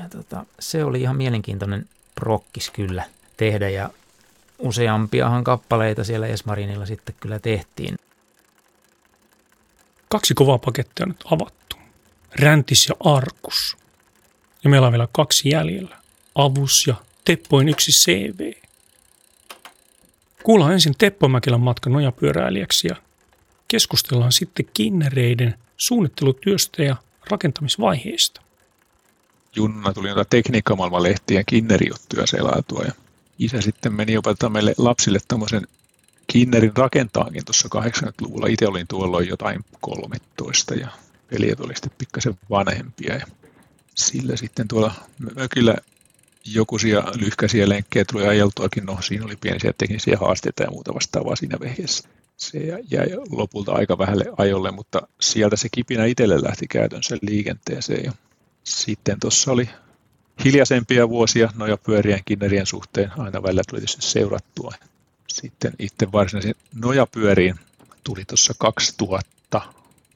ja 0.00 0.08
tota, 0.08 0.46
se 0.60 0.84
oli 0.84 1.00
ihan 1.00 1.16
mielenkiintoinen 1.16 1.88
prokkis 2.14 2.70
kyllä 2.70 3.04
tehdä 3.36 3.68
ja 3.68 3.90
useampiahan 4.58 5.44
kappaleita 5.44 6.04
siellä 6.04 6.26
Esmarinilla 6.26 6.86
sitten 6.86 7.14
kyllä 7.20 7.38
tehtiin. 7.38 7.98
Kaksi 10.08 10.34
kovaa 10.34 10.58
pakettia 10.58 11.04
on 11.04 11.08
nyt 11.08 11.24
avattu. 11.32 11.76
Räntis 12.38 12.88
ja 12.88 12.94
Arkus. 13.14 13.76
Ja 14.66 14.70
meillä 14.70 14.86
on 14.86 14.92
vielä 14.92 15.08
kaksi 15.12 15.48
jäljellä. 15.48 15.96
Avus 16.34 16.86
ja 16.86 16.94
Teppoin 17.24 17.68
yksi 17.68 17.92
CV. 17.92 18.52
Kuullaan 20.42 20.72
ensin 20.72 20.94
Teppo 20.98 21.28
Mäkelän 21.28 21.60
matka 21.60 21.90
nojapyöräilijäksi 21.90 22.88
ja 22.88 22.96
keskustellaan 23.68 24.32
sitten 24.32 24.66
kinnereiden 24.74 25.54
suunnittelutyöstä 25.76 26.82
ja 26.82 26.96
rakentamisvaiheista. 27.30 28.40
Junna 29.56 29.92
tuli 29.92 30.08
noita 30.08 30.24
tekniikkamaailman 30.24 31.02
lehtien 31.02 31.44
kinneriottuja 31.46 32.26
selaatua 32.26 32.84
ja 32.84 32.92
isä 33.38 33.60
sitten 33.60 33.92
meni 33.92 34.16
opettaa 34.16 34.50
meille 34.50 34.74
lapsille 34.78 35.18
tämmöisen 35.28 35.66
kinnerin 36.26 36.76
rakentaakin 36.76 37.44
tuossa 37.44 37.68
80-luvulla. 37.74 38.46
Itse 38.46 38.66
olin 38.66 38.86
tuolloin 38.86 39.28
jotain 39.28 39.64
13 39.80 40.74
ja 40.74 40.88
veljet 41.32 41.60
oli 41.60 41.74
sitten 41.74 41.92
pikkasen 41.98 42.38
vanhempia 42.50 43.14
ja 43.14 43.26
sillä 43.96 44.36
sitten 44.36 44.68
tuolla 44.68 44.94
mökillä 45.34 45.76
jokuisia 46.44 47.04
lyhkäisiä 47.14 47.68
lenkkejä 47.68 48.04
tuli 48.04 48.26
ajeltuakin. 48.26 48.86
No, 48.86 48.98
siinä 49.00 49.24
oli 49.24 49.36
pieniä 49.36 49.72
teknisiä 49.78 50.16
haasteita 50.20 50.62
ja 50.62 50.70
muuta 50.70 50.94
vastaavaa 50.94 51.36
siinä 51.36 51.58
vaiheessa. 51.60 52.08
Se 52.36 52.58
jäi 52.90 53.08
lopulta 53.30 53.72
aika 53.72 53.98
vähälle 53.98 54.24
ajolle, 54.36 54.70
mutta 54.70 55.08
sieltä 55.20 55.56
se 55.56 55.68
kipinä 55.72 56.04
itselle 56.04 56.42
lähti 56.42 56.66
käytännössä 56.68 57.16
liikenteeseen. 57.22 58.04
Ja 58.04 58.12
sitten 58.64 59.20
tuossa 59.20 59.52
oli 59.52 59.68
hiljaisempia 60.44 61.08
vuosia 61.08 61.52
noja 61.54 61.76
pyörien 61.76 62.20
kinnerien 62.24 62.66
suhteen. 62.66 63.12
Aina 63.18 63.42
välillä 63.42 63.62
tuli 63.68 63.80
tietysti 63.80 64.02
seurattua. 64.02 64.72
Sitten 65.28 65.72
itse 65.78 66.12
varsinaisen 66.12 66.54
nojapyöriin 66.74 67.54
tuli 68.04 68.24
tuossa 68.24 68.54
2000 68.58 69.60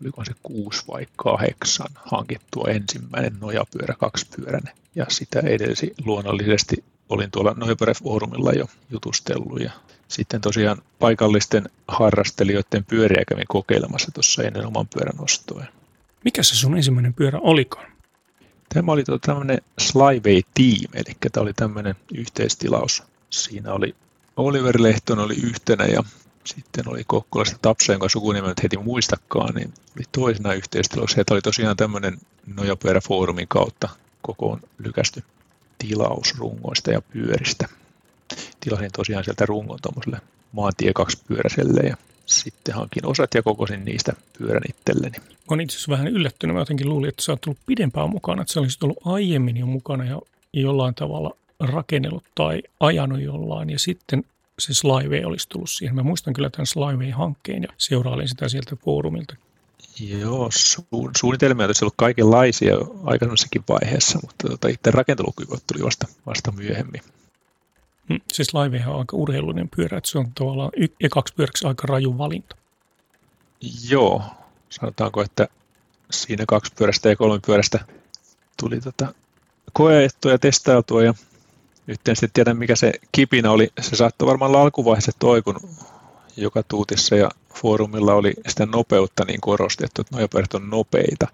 oliko 0.03 0.25
se 0.25 0.33
kuusi 0.43 0.83
vai 0.89 1.07
kahdeksan 1.17 1.89
hankittua 1.95 2.69
ensimmäinen 2.69 3.37
nojapyörä 3.41 3.95
kaksipyöräinen. 3.99 4.75
Ja 4.95 5.07
sitä 5.09 5.41
edelsi 5.41 5.95
luonnollisesti 6.05 6.85
olin 7.09 7.31
tuolla 7.31 7.55
Noipere-foorumilla 7.57 8.53
jo 8.53 8.67
jutustellut 8.91 9.61
ja 9.61 9.71
sitten 10.09 10.41
tosiaan 10.41 10.83
paikallisten 10.99 11.69
harrastelijoiden 11.89 12.85
pyöriä 12.85 13.25
kävin 13.29 13.45
kokeilemassa 13.49 14.11
tuossa 14.15 14.43
ennen 14.43 14.67
oman 14.67 14.89
pyörän 14.89 15.21
ostoa. 15.21 15.65
Mikä 16.25 16.43
se 16.43 16.57
sun 16.57 16.77
ensimmäinen 16.77 17.15
pyörä 17.15 17.39
olikaan? 17.43 17.91
Tämä 18.75 18.93
oli 18.93 19.05
tuota 19.05 19.27
tämmöinen 19.27 19.59
Slyway 19.79 20.43
Team, 20.55 20.93
eli 20.95 21.17
tämä 21.33 21.43
oli 21.43 21.53
tämmöinen 21.53 21.95
yhteistilaus. 22.15 23.03
Siinä 23.31 23.73
oli 23.73 23.95
Oliver 24.37 24.83
Lehton 24.83 25.19
oli 25.19 25.35
yhtenä 25.35 25.87
ja 25.87 26.05
sitten 26.45 26.89
oli 26.89 27.05
Kokkolasta 27.07 27.59
Tapsa, 27.63 27.93
jonka 27.93 28.09
sukunimen 28.09 28.55
heti 28.63 28.77
muistakaan, 28.77 29.55
niin 29.55 29.75
oli 29.97 30.05
toisena 30.13 30.55
yhteistilaus. 30.55 31.17
Heitä 31.17 31.35
oli 31.35 31.41
tosiaan 31.41 31.77
tämmöinen 31.77 32.19
Nojapyöräfoorumin 32.57 33.49
kautta 33.49 33.89
kokoon 34.23 34.61
lykästy 34.79 35.23
tilaus 35.79 36.39
rungoista 36.39 36.91
ja 36.91 37.03
pyöristä. 37.03 37.69
Tilasin 38.61 38.91
tosiaan 38.97 39.25
sieltä 39.25 39.47
rungon 39.47 39.79
tuommoiselle 39.83 40.21
maantie 40.53 40.93
kaksipyöräiselle 40.93 41.81
ja 41.81 41.97
sitten 42.27 42.75
hankin 42.75 43.07
osat 43.07 43.35
ja 43.35 43.43
kokosin 43.43 43.85
niistä 43.85 44.13
pyörän 44.39 44.63
itselleni. 44.69 45.19
Mä 45.19 45.27
olen 45.49 45.61
itse 45.61 45.77
asiassa 45.77 45.93
vähän 45.93 46.09
yllättynyt. 46.09 46.55
Mä 46.55 46.61
jotenkin 46.61 46.89
luulin, 46.89 47.09
että 47.09 47.23
sä 47.23 47.33
oot 47.33 47.41
tullut 47.41 47.59
pidempään 47.67 48.11
mukana, 48.11 48.43
että 48.43 48.55
sä 48.55 48.61
olisit 48.61 48.83
ollut 48.83 48.99
aiemmin 49.05 49.57
jo 49.57 49.67
mukana 49.67 50.05
ja 50.05 50.21
jollain 50.53 50.95
tavalla 50.95 51.37
rakennellut 51.61 52.25
tai 52.35 52.63
ajanut 52.81 53.21
jollain 53.21 53.71
ja 53.71 53.79
sitten 53.79 54.25
se 54.61 54.75
Slyway 54.75 55.25
olisi 55.25 55.49
tullut 55.49 55.71
siihen. 55.71 55.95
Mä 55.95 56.03
muistan 56.03 56.35
kyllä 56.35 56.51
tämän 56.51 56.67
Slyway-hankkeen 56.67 57.63
ja 57.63 57.69
seurailin 57.79 58.29
sitä 58.29 58.49
sieltä 58.49 58.77
foorumilta. 58.77 59.37
Joo, 60.01 60.49
su- 60.49 61.11
suunnitelmia 61.17 61.67
on 61.67 61.75
ollut 61.83 61.95
kaikenlaisia 61.97 62.75
aikaisemmassakin 63.05 63.65
vaiheessa, 63.69 64.19
mutta 64.23 64.49
tota, 64.49 64.69
itse 64.69 64.91
rakentelukyvyt 64.91 65.63
tuli 65.73 65.85
vasta, 65.85 66.07
vasta 66.27 66.53
myöhemmin. 66.53 67.01
Hmm, 68.09 68.21
se 68.33 68.45
Slyway 68.45 68.81
on 68.87 68.99
aika 68.99 69.17
urheilullinen 69.17 69.69
pyörä, 69.77 69.99
että 69.99 70.11
se 70.11 70.19
on 70.19 70.33
tavallaan 70.35 70.71
y- 70.77 70.95
ja 71.03 71.09
kaksi 71.09 71.35
pyöräksi 71.35 71.67
aika 71.67 71.87
raju 71.87 72.19
valinta. 72.19 72.57
Joo, 73.89 74.23
sanotaanko, 74.71 75.23
että 75.23 75.49
siinä 76.11 76.45
kaksi 76.49 76.73
pyörästä 76.79 77.09
ja 77.09 77.17
kolme 77.17 77.41
pyörästä 77.47 77.85
tuli 78.61 78.81
tota 78.81 79.15
koeettua 79.73 80.33
ja 80.33 80.39
testailtua 80.39 81.03
ja 81.03 81.15
nyt 81.91 82.09
en 82.09 82.17
sitten 82.17 82.31
tiedä, 82.33 82.55
mikä 82.55 82.77
se 82.77 82.93
kipinä 83.13 83.51
oli. 83.51 83.73
Se 83.81 83.97
saattoi 83.97 84.27
varmaan 84.27 84.49
olla 84.49 84.63
alkuvaiheessa 84.63 85.13
toi, 85.19 85.43
kun 85.43 85.61
joka 86.37 86.63
tuutissa 86.63 87.17
ja 87.17 87.31
foorumilla 87.55 88.15
oli 88.15 88.35
sitä 88.49 88.67
nopeutta 88.67 89.25
niin 89.25 89.41
korostettu, 89.41 90.03
että 90.03 90.17
nojapyörät 90.17 90.55
on 90.55 90.71
nopeita. 90.71 91.27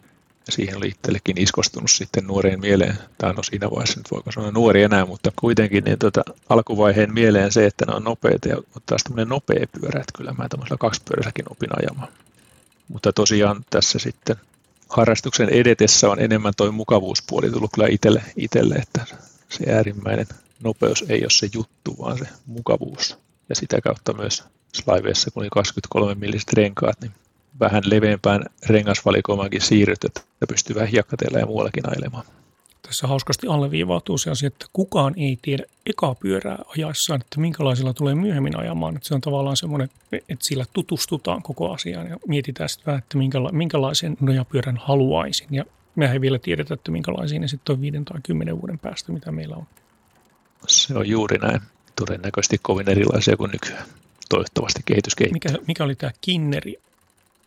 Ja 0.46 0.52
siihen 0.52 0.76
oli 0.76 0.88
itsellekin 0.88 1.40
iskostunut 1.40 1.90
sitten 1.90 2.26
nuoreen 2.26 2.60
mieleen, 2.60 2.98
tai 3.18 3.32
no 3.32 3.42
siinä 3.42 3.70
vaiheessa 3.70 4.00
nyt 4.00 4.10
voiko 4.10 4.32
sanoa 4.32 4.50
nuori 4.50 4.82
enää, 4.82 5.06
mutta 5.06 5.32
kuitenkin 5.40 5.84
niin 5.84 5.98
tota, 5.98 6.22
alkuvaiheen 6.48 7.14
mieleen 7.14 7.52
se, 7.52 7.66
että 7.66 7.84
ne 7.86 7.94
on 7.94 8.04
nopeita 8.04 8.48
ja 8.48 8.56
ottaa 8.76 8.98
tämmöinen 9.04 9.28
nopea 9.28 9.66
pyörä, 9.80 10.00
että 10.00 10.18
kyllä 10.18 10.32
mä 10.32 10.48
tämmöisellä 10.48 10.78
kaksipyöräiselläkin 10.78 11.44
opin 11.50 11.70
ajamaan. 11.78 12.08
Mutta 12.88 13.12
tosiaan 13.12 13.64
tässä 13.70 13.98
sitten 13.98 14.36
harrastuksen 14.88 15.48
edetessä 15.48 16.10
on 16.10 16.20
enemmän 16.20 16.52
toi 16.56 16.70
mukavuuspuoli 16.72 17.50
tullut 17.50 17.70
kyllä 17.75 17.88
itselle, 17.88 18.22
itselle 18.36 18.75
että 18.75 19.06
se 19.48 19.72
äärimmäinen 19.72 20.26
nopeus 20.62 21.04
ei 21.08 21.22
ole 21.22 21.30
se 21.30 21.48
juttu, 21.54 21.96
vaan 21.98 22.18
se 22.18 22.26
mukavuus. 22.46 23.18
Ja 23.48 23.54
sitä 23.54 23.80
kautta 23.80 24.12
myös 24.12 24.44
Sliveissa, 24.74 25.30
kun 25.30 25.42
oli 25.42 25.50
23 25.50 26.14
milliset 26.14 26.52
renkaat, 26.52 27.00
niin 27.00 27.12
vähän 27.60 27.82
leveämpään 27.86 28.44
rengasvalikoimaankin 28.66 29.60
siirryt, 29.60 30.04
että 30.04 30.20
pystyy 30.48 30.74
vähän 30.74 30.88
hiekkatella 30.88 31.38
ja 31.38 31.46
muuallakin 31.46 31.88
ailemaan. 31.88 32.24
Tässä 32.82 33.06
hauskasti 33.06 33.46
alleviivautuu 33.46 34.18
se 34.18 34.30
asia, 34.30 34.46
että 34.46 34.66
kukaan 34.72 35.14
ei 35.16 35.38
tiedä 35.42 35.64
ekaa 35.86 36.14
pyörää 36.14 36.58
ajaessaan, 36.76 37.20
että 37.20 37.40
minkälaisilla 37.40 37.94
tulee 37.94 38.14
myöhemmin 38.14 38.56
ajamaan. 38.56 38.96
Että 38.96 39.08
se 39.08 39.14
on 39.14 39.20
tavallaan 39.20 39.56
semmoinen, 39.56 39.88
että 40.12 40.44
sillä 40.44 40.64
tutustutaan 40.72 41.42
koko 41.42 41.72
asiaan 41.72 42.06
ja 42.06 42.16
mietitään 42.26 42.68
sitten 42.68 42.86
vähän, 42.86 42.98
että 42.98 43.18
minkäla- 43.18 43.52
minkälaisen 43.52 44.16
nojapyörän 44.21 44.76
haluaisin. 44.76 45.49
Ja 45.50 45.64
mehän 45.97 46.15
ei 46.15 46.21
vielä 46.21 46.39
tiedetä, 46.39 46.75
että 46.75 46.91
minkälaisia 46.91 47.41
ne 47.41 47.49
sitten 47.49 47.73
on 47.73 47.80
viiden 47.80 48.04
tai 48.04 48.21
kymmenen 48.23 48.61
vuoden 48.61 48.78
päästä, 48.78 49.13
mitä 49.13 49.32
meillä 49.32 49.56
on. 49.56 49.67
Se 50.67 50.99
on 50.99 51.09
juuri 51.09 51.39
näin. 51.39 51.61
Todennäköisesti 51.97 52.59
kovin 52.63 52.89
erilaisia 52.89 53.37
kuin 53.37 53.50
nykyään. 53.50 53.87
Toivottavasti 54.28 54.80
kehitys 54.87 55.13
Mikä, 55.32 55.49
mikä 55.67 55.85
oli 55.85 55.95
tämä 55.95 56.13
kinneri 56.21 56.75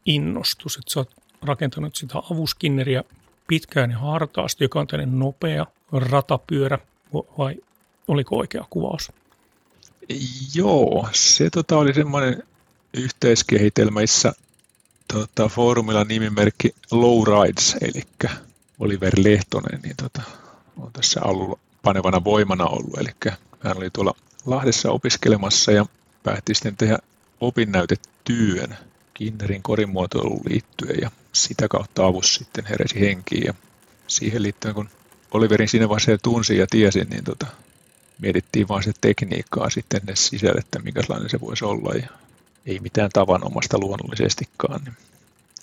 innostus, 0.06 0.78
että 0.78 0.92
sä 0.92 1.00
oot 1.00 1.12
rakentanut 1.42 1.96
sitä 1.96 2.18
avuskinneriä 2.18 3.04
pitkään 3.48 3.92
ja 3.92 4.00
hartaasti, 4.00 4.64
joka 4.64 4.80
on 4.80 4.88
tämmöinen 4.88 5.20
nopea 5.20 5.66
ratapyörä, 5.92 6.78
vai 7.14 7.56
oliko 8.08 8.38
oikea 8.38 8.66
kuvaus? 8.70 9.12
Joo, 10.56 11.10
se 11.12 11.50
tota 11.50 11.78
oli 11.78 11.94
semmoinen 11.94 12.44
yhteiskehitelmä, 12.94 14.00
missä 14.00 14.34
tota, 15.13 15.50
foorumilla 15.50 16.04
nimimerkki 16.04 16.76
Low 16.91 17.24
Rides, 17.28 17.76
eli 17.82 18.04
Oliver 18.80 19.13
Lehtonen, 19.17 19.80
niin 19.82 19.95
tota, 19.98 20.22
on 20.78 20.93
tässä 20.93 21.22
alulla 21.24 21.60
panevana 21.84 22.24
voimana 22.24 22.65
ollut. 22.65 22.98
Eli 22.98 23.10
hän 23.60 23.78
oli 23.78 23.89
tuolla 23.89 24.13
Lahdessa 24.45 24.91
opiskelemassa 24.91 25.72
ja 25.72 25.86
päätti 26.24 26.56
sitten 26.56 26.78
tehdä 26.78 26.98
opinnäytetyön 27.41 28.78
Kinnerin 29.13 29.63
korimuotoiluun 29.63 30.41
liittyen 30.50 30.98
ja 31.02 31.12
sitä 31.34 31.67
kautta 31.67 32.06
avus 32.06 32.36
sitten 32.36 32.65
heräsi 32.65 33.00
henkiin. 33.00 33.45
Ja 33.45 33.54
siihen 34.08 34.43
liittyen, 34.43 34.76
kun 34.76 34.89
Oliverin 35.32 35.69
siinä 35.69 35.89
vaiheessa 35.89 36.17
tunsi 36.17 36.58
ja 36.58 36.67
tiesin, 36.69 37.10
niin 37.10 37.24
tota, 37.24 37.48
mietittiin 38.19 38.67
vaan 38.67 38.84
se 38.84 38.91
tekniikkaa 39.02 39.69
sitten 39.69 40.02
ne 40.08 40.15
sisälle, 40.15 40.60
että 40.60 40.80
minkälainen 40.80 41.30
se 41.30 41.41
voisi 41.41 41.65
olla 41.65 41.93
ja 41.93 42.08
ei 42.65 42.80
mitään 42.80 43.10
tavanomasta 43.13 43.80
luonnollisestikaan. 43.80 44.95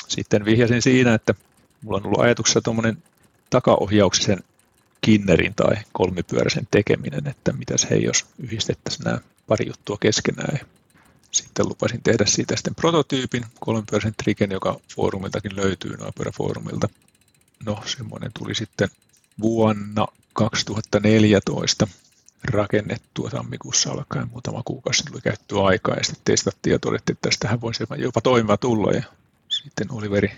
Sitten 0.09 0.45
vihjasin 0.45 0.83
siinä, 0.83 1.15
että 1.15 1.35
mulla 1.83 1.97
on 1.97 2.07
ollut 2.07 2.21
ajatuksessa 2.21 2.61
tuommoinen 2.61 3.03
takaohjauksisen 3.51 4.39
kinnerin 5.01 5.55
tai 5.55 5.77
kolmipyöräisen 5.93 6.69
tekeminen, 6.71 7.27
että 7.27 7.53
mitäs 7.53 7.87
hei, 7.91 8.03
jos 8.03 8.27
yhdistettäisiin 8.39 9.05
nämä 9.05 9.19
pari 9.47 9.67
juttua 9.67 9.97
keskenään. 10.01 10.59
Sitten 11.31 11.69
lupasin 11.69 12.03
tehdä 12.03 12.27
siitä 12.27 12.57
sitten 12.57 12.75
prototyypin, 12.75 13.45
kolmipyöräisen 13.61 14.15
triken, 14.23 14.51
joka 14.51 14.81
foorumiltakin 14.97 15.57
löytyy, 15.57 15.97
foorumilta. 16.37 16.89
No, 17.67 17.83
semmoinen 17.85 18.31
tuli 18.39 18.55
sitten 18.55 18.89
vuonna 19.41 20.07
2014 20.33 21.89
rakennettua 22.45 23.31
tammikuussa 23.31 23.91
alkaen 23.91 24.29
muutama 24.29 24.63
kuukausi 24.65 25.05
tuli 25.05 25.21
käyttöä 25.21 25.65
aikaa 25.65 25.95
ja 25.97 26.05
sitten 26.05 26.23
testattiin 26.25 26.73
ja 26.73 26.79
todettiin, 26.79 27.15
että 27.15 27.29
tästähän 27.29 27.61
voisi 27.61 27.85
jopa 27.97 28.21
toimiva 28.21 28.57
tulla 28.57 28.93
ja 28.93 29.03
sitten 29.49 29.93
Oliveri 29.93 30.33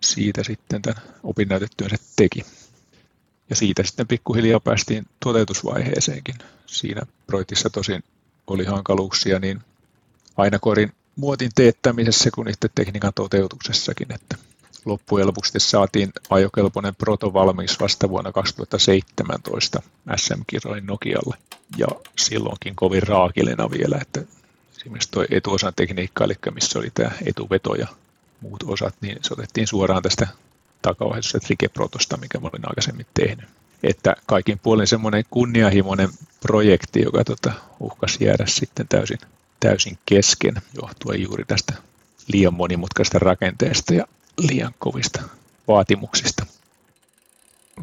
siitä 0.00 0.42
sitten 0.42 0.82
tämän 0.82 1.02
opinnäytetyönsä 1.22 1.96
teki. 2.16 2.46
Ja 3.50 3.56
siitä 3.56 3.82
sitten 3.82 4.08
pikkuhiljaa 4.08 4.60
päästiin 4.60 5.06
toteutusvaiheeseenkin. 5.20 6.34
Siinä 6.66 7.02
projektissa 7.26 7.70
tosin 7.70 8.04
oli 8.46 8.64
hankaluuksia 8.64 9.38
niin 9.38 9.60
aina 10.36 10.58
korin 10.58 10.92
muotin 11.16 11.50
teettämisessä 11.54 12.30
kuin 12.34 12.48
itse 12.48 12.68
tekniikan 12.74 13.12
toteutuksessakin, 13.14 14.12
että 14.14 14.36
loppujen 14.84 15.26
lopuksi 15.26 15.60
saatiin 15.60 16.12
ajokelpoinen 16.30 16.94
proto 16.94 17.32
valmiiksi 17.32 17.80
vasta 17.80 18.08
vuonna 18.08 18.32
2017 18.32 19.82
SM-kirjoin 20.16 20.86
Nokialle. 20.86 21.36
Ja 21.78 21.86
silloinkin 22.18 22.76
kovin 22.76 23.02
raakilena 23.02 23.70
vielä, 23.70 23.98
että 24.02 24.20
esimerkiksi 24.78 25.10
tuo 25.10 25.24
etuosan 25.30 25.72
tekniikka, 25.76 26.24
eli 26.24 26.34
missä 26.54 26.78
oli 26.78 26.90
tämä 26.94 27.10
etuveto 27.26 27.74
ja 27.74 27.86
muut 28.40 28.62
osat, 28.62 28.94
niin 29.00 29.18
se 29.22 29.34
otettiin 29.34 29.66
suoraan 29.66 30.02
tästä 30.02 30.28
takaohjatusta 30.82 31.40
Trikeprotosta, 31.40 32.16
mikä 32.16 32.40
mä 32.40 32.48
olin 32.52 32.68
aikaisemmin 32.68 33.06
tehnyt. 33.14 33.44
Että 33.82 34.16
kaikin 34.26 34.58
puolin 34.58 34.86
semmoinen 34.86 35.24
kunnianhimoinen 35.30 36.08
projekti, 36.40 37.02
joka 37.02 37.24
tota, 37.24 37.52
uhkasi 37.80 38.24
jäädä 38.24 38.44
sitten 38.46 38.88
täysin, 38.88 39.18
täysin 39.60 39.98
kesken, 40.06 40.54
johtuen 40.82 41.22
juuri 41.22 41.44
tästä 41.44 41.74
liian 42.32 42.54
monimutkaisesta 42.54 43.18
rakenteesta 43.18 43.94
ja 43.94 44.06
liian 44.38 44.74
kovista 44.78 45.22
vaatimuksista. 45.68 46.46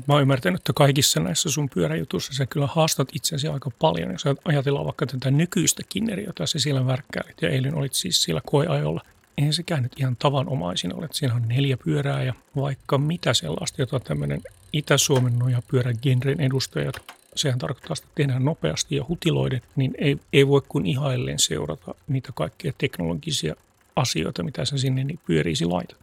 Mä 0.07 0.13
oon 0.13 0.21
ymmärtänyt, 0.21 0.59
että 0.59 0.73
kaikissa 0.73 1.19
näissä 1.19 1.49
sun 1.49 1.69
pyöräjutuissa 1.69 2.33
sä 2.33 2.45
kyllä 2.45 2.67
haastat 2.67 3.09
itsesi 3.13 3.47
aika 3.47 3.71
paljon. 3.79 4.11
Jos 4.11 4.23
ajatellaan 4.45 4.85
vaikka 4.85 5.05
tätä 5.05 5.31
nykyistä 5.31 5.83
kinneriä, 5.89 6.25
jota 6.25 6.47
sä 6.47 6.59
siellä 6.59 6.85
värkkäilit 6.85 7.41
ja 7.41 7.49
eilen 7.49 7.75
olit 7.75 7.93
siis 7.93 8.23
siellä 8.23 8.41
koeajolla, 8.45 9.01
eihän 9.37 9.53
se 9.53 9.63
käynyt 9.63 9.91
ihan 9.99 10.15
tavanomaisin 10.15 10.95
ole. 10.95 11.07
Siinä 11.11 11.35
on 11.35 11.47
neljä 11.47 11.77
pyörää 11.77 12.23
ja 12.23 12.33
vaikka 12.55 12.97
mitä 12.97 13.33
sellaista, 13.33 13.81
jota 13.81 13.99
tämmöinen 13.99 14.41
Itä-Suomen 14.73 15.39
nojapyörän 15.39 15.95
genren 16.01 16.41
edustajat, 16.41 17.01
sehän 17.35 17.59
tarkoittaa, 17.59 17.95
että 17.97 18.11
tehdään 18.15 18.45
nopeasti 18.45 18.95
ja 18.95 19.05
hutiloiden, 19.07 19.61
niin 19.75 19.93
ei, 19.97 20.17
ei 20.33 20.47
voi 20.47 20.61
kuin 20.69 20.85
ihailleen 20.85 21.39
seurata 21.39 21.95
niitä 22.07 22.29
kaikkia 22.35 22.73
teknologisia 22.77 23.55
asioita, 23.95 24.43
mitä 24.43 24.65
sä 24.65 24.77
sinne 24.77 25.03
niin 25.03 25.19
pyöriisi 25.27 25.65
laitat. 25.65 26.00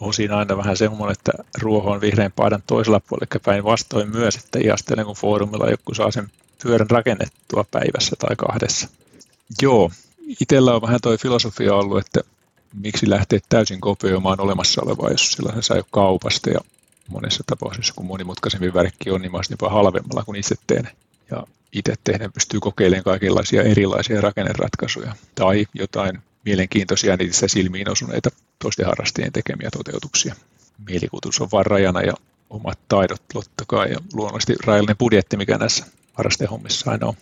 On 0.00 0.14
siinä 0.14 0.36
aina 0.36 0.56
vähän 0.56 0.76
semmoinen, 0.76 1.12
että 1.12 1.32
ruoho 1.60 1.90
on 1.90 2.00
vihreän 2.00 2.32
paidan 2.32 2.62
toisella 2.66 3.00
puolella, 3.00 3.26
eli 3.32 3.40
päinvastoin 3.44 4.10
myös, 4.10 4.36
että 4.36 4.58
ihastelen 4.58 5.06
kun 5.06 5.16
foorumilla 5.16 5.70
joku 5.70 5.94
saa 5.94 6.10
sen 6.10 6.30
pyörän 6.62 6.90
rakennettua 6.90 7.64
päivässä 7.70 8.16
tai 8.18 8.36
kahdessa. 8.36 8.88
Joo, 9.62 9.90
itsellä 10.40 10.74
on 10.74 10.82
vähän 10.82 11.00
toi 11.02 11.18
filosofia 11.18 11.74
ollut, 11.74 11.98
että 11.98 12.20
miksi 12.74 13.10
lähteä 13.10 13.38
täysin 13.48 13.80
kopioimaan 13.80 14.40
olemassa 14.40 14.82
olevaa, 14.84 15.10
jos 15.10 15.32
sillä 15.32 15.62
saa 15.62 15.76
jo 15.76 15.84
kaupasta 15.90 16.50
ja 16.50 16.60
monessa 17.08 17.44
tapauksessa, 17.46 17.94
kun 17.96 18.06
monimutkaisempi 18.06 18.74
verkki 18.74 19.10
on, 19.10 19.20
niin 19.20 19.32
mä 19.32 19.40
jopa 19.50 19.68
halvemmalla 19.68 20.24
kuin 20.24 20.36
itse 20.36 20.54
teen. 20.66 20.88
Ja 21.30 21.46
itse 21.72 21.94
tehden 22.04 22.32
pystyy 22.32 22.60
kokeilemaan 22.60 23.04
kaikenlaisia 23.04 23.62
erilaisia 23.62 24.20
rakenneratkaisuja 24.20 25.14
tai 25.34 25.66
jotain 25.74 26.22
mielenkiintoisia 26.48 27.16
niissä 27.16 27.48
silmiin 27.48 27.90
osuneita 27.90 28.30
toisten 28.62 28.86
harrastajien 28.86 29.32
tekemiä 29.32 29.68
toteutuksia. 29.70 30.34
Mielikuvitus 30.88 31.40
on 31.40 31.48
vain 31.52 31.66
rajana 31.66 32.02
ja 32.02 32.12
omat 32.50 32.78
taidot 32.88 33.22
totta 33.32 33.64
kai 33.66 33.90
ja 33.90 33.98
luonnollisesti 34.12 34.54
rajallinen 34.66 34.96
budjetti, 34.96 35.36
mikä 35.36 35.58
näissä 35.58 35.86
harrastehommissa 36.14 36.90
aina 36.90 37.06
on. 37.06 37.14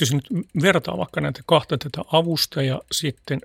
Jos 0.00 0.12
nyt 0.12 0.28
vertaa 0.62 0.98
vaikka 0.98 1.20
näitä 1.20 1.40
kahta 1.46 1.78
tätä 1.78 2.02
avusta 2.12 2.62
ja 2.62 2.80
sitten 2.92 3.40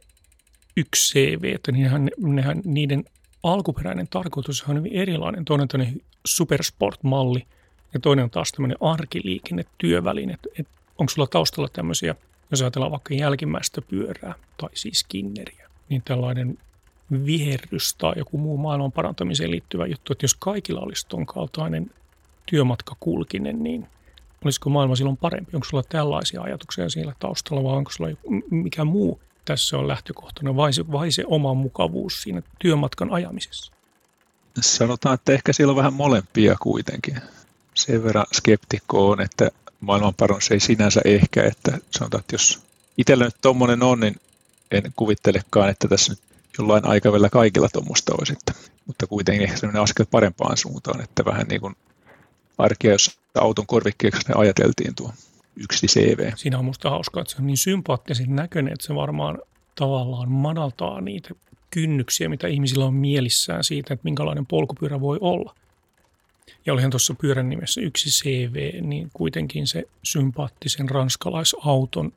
yksi 0.78 1.14
CV, 1.14 1.44
että 1.56 1.72
nehän, 1.72 2.10
nehän, 2.18 2.62
niiden 2.66 3.06
alkuperäinen 3.44 4.08
tarkoitus 4.08 4.64
on 4.70 4.78
hyvin 4.78 4.94
erilainen. 4.94 5.46
Toinen 5.46 5.68
on 5.74 6.02
supersport-malli 6.26 7.46
ja 7.94 8.00
toinen 8.00 8.24
on 8.24 8.30
taas 8.30 8.52
tämmöinen 8.52 8.78
arkiliikenne, 8.82 9.66
työväline. 9.78 10.38
Et 10.60 10.68
onko 10.98 11.10
sulla 11.10 11.28
taustalla 11.28 11.70
tämmöisiä, 11.70 12.16
jos 12.54 12.62
ajatellaan 12.62 12.92
vaikka 12.92 13.14
jälkimmäistä 13.14 13.82
pyörää 13.82 14.36
tai 14.58 14.70
siis 14.74 15.06
kinneriä, 15.08 15.70
niin 15.90 16.02
tällainen 16.06 16.58
viherrys 17.26 17.96
tai 17.96 18.14
joku 18.18 18.38
muu 18.38 18.58
maailman 18.58 18.92
parantamiseen 18.92 19.52
liittyvä 19.52 19.88
juttu, 19.88 20.14
että 20.14 20.24
jos 20.24 20.34
kaikilla 20.34 20.82
olisi 20.82 21.08
ton 21.08 21.26
kaltainen 21.26 21.92
työmatkakulkinen, 22.46 23.64
niin 23.64 23.88
olisiko 24.46 24.70
maailma 24.70 24.96
silloin 24.96 25.18
parempi? 25.18 25.52
Onko 25.54 25.66
sulla 25.66 25.84
tällaisia 25.90 26.42
ajatuksia 26.42 26.90
siellä 26.90 27.14
taustalla 27.20 27.64
vai 27.64 27.78
onko 27.78 27.92
sulla 27.92 28.08
mikä 28.50 28.84
muu 28.84 29.20
tässä 29.46 29.78
on 29.78 29.88
lähtökohtana 29.88 30.56
vai 30.56 30.74
se, 30.74 30.92
vai 30.92 31.12
se 31.12 31.24
oma 31.28 31.54
mukavuus 31.54 32.22
siinä 32.22 32.42
työmatkan 32.60 33.12
ajamisessa? 33.12 33.74
Sanotaan, 34.62 35.16
että 35.16 35.34
ehkä 35.34 35.54
siellä 35.54 35.72
on 35.72 35.78
vähän 35.78 35.94
molempia 35.94 36.56
kuitenkin. 36.62 37.18
Sen 37.74 38.04
verran 38.04 38.26
skeptikko 38.34 39.10
on, 39.10 39.22
että 39.22 39.52
maailmanparannus 39.84 40.52
ei 40.52 40.60
sinänsä 40.60 41.02
ehkä, 41.06 41.44
että 41.44 41.78
sanotaan, 41.92 42.20
että 42.20 42.36
jos 42.36 42.60
itsellä 42.98 43.26
nyt 43.26 43.36
tuommoinen 43.42 43.84
on, 43.84 44.00
niin 44.00 44.16
en 44.72 44.84
kuvittelekaan, 44.96 45.70
että 45.70 45.88
tässä 45.88 46.12
nyt 46.12 46.20
jollain 46.58 46.86
aikavälillä 46.86 47.30
kaikilla 47.30 47.70
tuommoista 47.74 48.14
olisi. 48.20 48.34
Että, 48.34 48.54
mutta 48.86 49.08
kuitenkin 49.08 49.44
ehkä 49.44 49.58
sellainen 49.58 49.84
askel 49.84 50.06
parempaan 50.12 50.58
suuntaan, 50.58 51.02
että 51.02 51.26
vähän 51.26 51.48
niin 51.48 51.62
kuin 51.62 51.76
arkia, 52.58 52.92
jos 52.92 53.18
auton 53.36 53.68
korvikkeeksi 53.68 54.28
ne 54.28 54.36
ajateltiin 54.38 54.96
tuo 54.96 55.14
yksi 55.56 55.88
CV. 55.88 56.32
Siinä 56.36 56.60
on 56.60 56.66
musta 56.66 56.90
hauskaa, 56.90 57.22
että 57.22 57.34
se 57.34 57.42
on 57.42 57.48
niin 57.48 57.58
sympaattisen 57.58 58.36
näköinen, 58.36 58.74
että 58.74 58.88
se 58.88 58.96
varmaan 58.96 59.40
tavallaan 59.76 60.32
madaltaa 60.32 61.02
niitä 61.02 61.30
kynnyksiä, 61.70 62.30
mitä 62.30 62.48
ihmisillä 62.48 62.86
on 62.86 62.94
mielissään 62.94 63.64
siitä, 63.64 63.94
että 63.94 64.04
minkälainen 64.04 64.46
polkupyörä 64.46 65.02
voi 65.02 65.18
olla. 65.22 65.56
Ja 66.66 66.74
olihan 66.74 66.92
tuossa 66.92 67.16
pyörän 67.22 67.50
nimessä 67.50 67.82
yksi 67.82 68.10
CV, 68.10 68.82
niin 68.82 69.10
kuitenkin 69.14 69.68
se 69.68 69.84
sympaattisen 70.04 70.90
ranskalaisauton 70.90 72.14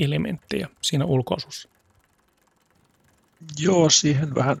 elementtejä 0.00 0.68
siinä 0.80 1.04
ulkoasussa. 1.04 1.68
Joo, 3.58 3.90
siihen 3.90 4.34
vähän 4.34 4.56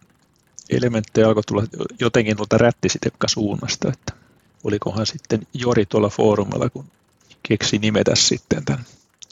elementtejä 0.70 1.26
alkoi 1.26 1.42
tulla 1.42 1.64
jotenkin 2.00 2.36
tuolta 2.36 2.58
rättisitekka 2.58 3.28
suunnasta, 3.28 3.88
että 3.88 4.12
olikohan 4.64 5.06
sitten 5.06 5.46
Jori 5.54 5.86
tuolla 5.86 6.08
foorumilla, 6.08 6.70
kun 6.70 6.84
keksi 7.48 7.78
nimetä 7.78 8.14
sitten 8.14 8.64
tämän 8.64 8.84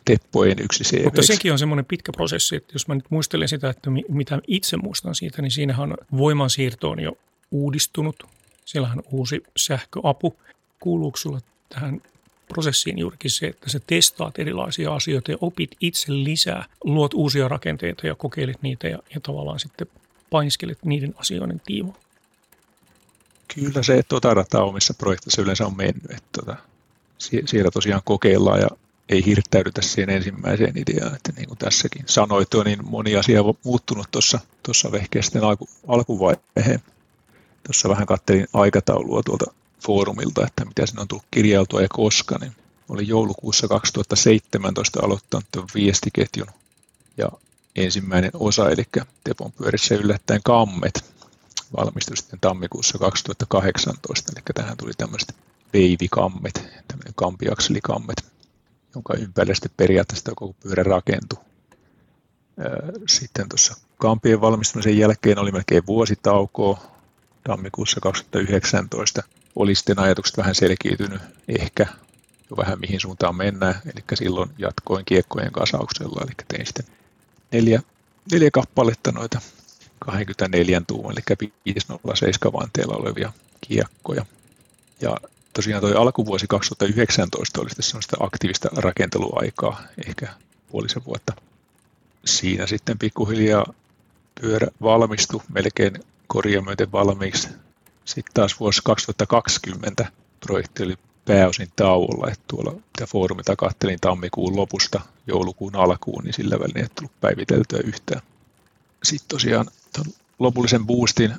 Teppojen 0.05 0.59
yksi 0.61 0.85
CV. 0.85 1.05
Mutta 1.05 1.23
sekin 1.23 1.53
on 1.53 1.59
semmoinen 1.59 1.85
pitkä 1.85 2.13
prosessi, 2.13 2.57
että 2.57 2.73
jos 2.75 2.89
mä 2.89 2.95
nyt 2.95 3.11
muistelen 3.11 3.49
sitä, 3.49 3.71
että 3.71 3.91
mitä 4.09 4.41
itse 4.47 4.77
muistan 4.77 5.15
siitä, 5.15 5.43
niin 5.43 5.51
siinähän 5.51 5.95
voimansiirto 6.17 6.91
on 6.91 7.01
jo 7.01 7.13
uudistunut. 7.51 8.25
Siellähän 8.65 8.99
on 8.99 9.05
uusi 9.11 9.43
sähköapu. 9.57 10.37
Kuuluuko 10.81 11.17
sulla 11.17 11.41
tähän 11.69 12.03
prosessiin 12.49 12.99
juurikin 12.99 13.31
se, 13.31 13.47
että 13.47 13.71
sä 13.71 13.81
testaat 13.87 14.39
erilaisia 14.39 14.95
asioita 14.95 15.31
ja 15.31 15.39
opit 15.41 15.71
itse 15.81 16.13
lisää, 16.13 16.65
luot 16.85 17.15
uusia 17.15 17.49
rakenteita 17.49 18.07
ja 18.07 18.15
kokeilet 18.15 18.63
niitä 18.63 18.89
ja, 18.89 18.99
ja 19.15 19.21
tavallaan 19.21 19.61
sitten 19.61 19.87
painiskelet 20.31 20.79
niiden 20.85 21.15
asioiden 21.17 21.61
tiimoa? 21.67 21.97
Kyllä 23.55 23.83
se 23.83 24.03
tota 24.09 24.35
rataa 24.35 24.65
omissa 24.65 24.95
projekteissa 24.95 25.43
yleensä 25.43 25.67
on 25.67 25.77
mennyt. 25.77 26.11
Että 26.11 26.29
tota, 26.33 26.57
siellä 27.19 27.71
tosiaan 27.71 28.03
kokeillaan 28.05 28.61
ja 28.61 28.69
ei 29.09 29.27
hirttäydytä 29.27 29.83
siihen 29.83 30.11
ensimmäiseen 30.11 30.79
ideaan, 30.79 31.15
että 31.15 31.33
niin 31.37 31.49
kuin 31.49 31.59
tässäkin 31.59 32.05
sanoit 32.07 32.49
niin 32.65 32.91
moni 32.91 33.17
asia 33.17 33.43
on 33.43 33.55
muuttunut 33.65 34.07
tuossa, 34.11 34.41
tuossa 34.63 34.93
vehkeisten 34.93 35.45
alku, 35.45 35.69
alkuvaiheen. 35.89 36.83
Tuossa 37.65 37.89
vähän 37.89 38.07
kattelin 38.07 38.47
aikataulua 38.53 39.23
tuolta 39.23 39.53
foorumilta, 39.81 40.47
että 40.47 40.65
mitä 40.65 40.87
sinne 40.87 41.01
on 41.01 41.09
tullut 41.09 41.27
kirjailtua 41.31 41.83
ja 41.83 41.89
koska, 41.89 42.39
niin 42.39 42.53
oli 42.89 43.09
joulukuussa 43.09 43.69
2017 43.69 45.01
aloittanut 45.03 45.47
tuon 45.53 45.69
viestiketjun. 45.75 46.49
Ja 47.17 47.29
ensimmäinen 47.77 48.31
osa, 48.35 48.71
eli 48.71 48.85
Tepon 49.25 49.53
pyörissä 49.53 49.95
yllättäen 49.95 50.41
kammet, 50.45 51.05
valmistui 51.77 52.17
sitten 52.17 52.41
tammikuussa 52.41 52.99
2018, 52.99 54.33
eli 54.37 54.43
tähän 54.55 54.77
tuli 54.77 54.93
tämmöiset 54.99 55.35
veivikammet, 55.73 56.55
tämmöinen 56.89 57.15
kampiakselikammet, 57.15 58.25
jonka 58.95 59.15
ympärille 59.15 59.55
sitten 59.55 59.73
periaatteessa 59.77 60.33
koko 60.37 60.55
pyörä 60.63 60.83
rakentui. 60.83 61.39
Sitten 63.09 63.49
tuossa 63.49 63.77
kampien 63.99 64.41
valmistumisen 64.41 64.99
jälkeen 64.99 65.39
oli 65.39 65.53
melkein 65.53 65.87
vuositaukoa 65.87 66.92
tammikuussa 67.45 68.01
2019. 68.01 69.23
Oli 69.57 69.75
sitten 69.75 69.99
ajatukset 69.99 70.37
vähän 70.37 70.55
selkiytynyt 70.55 71.23
ehkä 71.49 71.87
jo 72.51 72.57
vähän 72.57 72.81
mihin 72.81 73.01
suuntaan 73.01 73.37
mennään, 73.37 73.75
eli 73.85 74.05
silloin 74.15 74.51
jatkoin 74.59 75.05
kiekkojen 75.05 75.53
kasauksella, 75.53 76.21
eli 76.25 76.33
tein 76.49 76.67
sitten 76.67 76.87
neljä, 77.53 77.83
neljä 78.33 78.51
kappaletta 78.51 79.13
noita 79.13 79.41
24 79.99 80.83
tuuman, 80.87 81.13
eli 81.13 81.51
507 81.65 82.53
vanteella 82.53 82.97
olevia 82.97 83.33
kiekkoja. 83.61 84.27
Ja 85.01 85.17
tosiaan 85.53 85.81
tuo 85.83 86.01
alkuvuosi 86.01 86.47
2019 86.47 87.61
oli 87.61 87.71
sitten 87.71 87.83
sellaista 87.83 88.17
aktiivista 88.21 88.69
rakenteluaikaa, 88.77 89.83
ehkä 90.07 90.29
puolisen 90.71 91.05
vuotta. 91.05 91.33
Siinä 92.25 92.67
sitten 92.67 92.99
pikkuhiljaa 92.99 93.75
pyörä 94.41 94.69
valmistui 94.83 95.41
melkein 95.55 96.05
korja 96.27 96.63
myöten 96.63 96.93
valmiiksi. 96.93 97.49
Sitten 98.05 98.35
taas 98.35 98.61
vuosi 98.61 98.81
2020 98.85 100.07
projekti 100.41 100.83
oli 100.83 100.97
pääosin 101.25 101.69
tauolla, 101.77 102.29
että 102.29 102.45
tuolla 102.49 102.73
mitä 102.73 103.07
foorumita 103.07 103.57
kattelin 103.57 103.99
tammikuun 104.01 104.57
lopusta 104.57 105.01
joulukuun 105.27 105.77
alkuun, 105.77 106.25
niin 106.25 106.35
sillä 106.35 106.59
välin 106.59 106.79
ei 106.79 106.87
tullut 106.95 107.21
päiviteltyä 107.21 107.81
yhtään. 107.85 108.23
Sitten 109.03 109.29
tosiaan 109.29 109.67
lopullisen 110.39 110.87
boostin, 110.87 111.35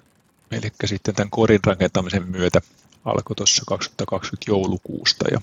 eli 0.51 0.71
sitten 0.85 1.15
tämän 1.15 1.29
korin 1.29 1.59
rakentamisen 1.65 2.27
myötä 2.27 2.61
alkoi 3.05 3.35
tuossa 3.35 3.63
2020 3.67 4.51
joulukuusta 4.51 5.25
ja 5.31 5.41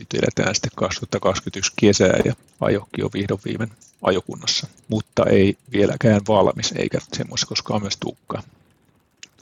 nyt 0.00 0.14
eletään 0.14 0.54
sitten 0.54 0.70
2021 0.74 1.72
kesää 1.80 2.20
ja 2.24 2.34
ajokki 2.60 3.02
on 3.02 3.10
vihdoin 3.14 3.40
viimein 3.44 3.72
ajokunnassa, 4.02 4.66
mutta 4.88 5.24
ei 5.26 5.56
vieläkään 5.72 6.20
valmis 6.28 6.72
eikä 6.76 6.98
semmoista 7.12 7.46
koskaan 7.46 7.82
myös 7.82 7.96
tukka, 7.96 8.42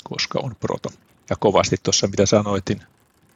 koska 0.04 0.40
on 0.42 0.56
proto. 0.60 0.88
Ja 1.30 1.36
kovasti 1.36 1.76
tuossa 1.82 2.06
mitä 2.06 2.26
sanoitin, 2.26 2.82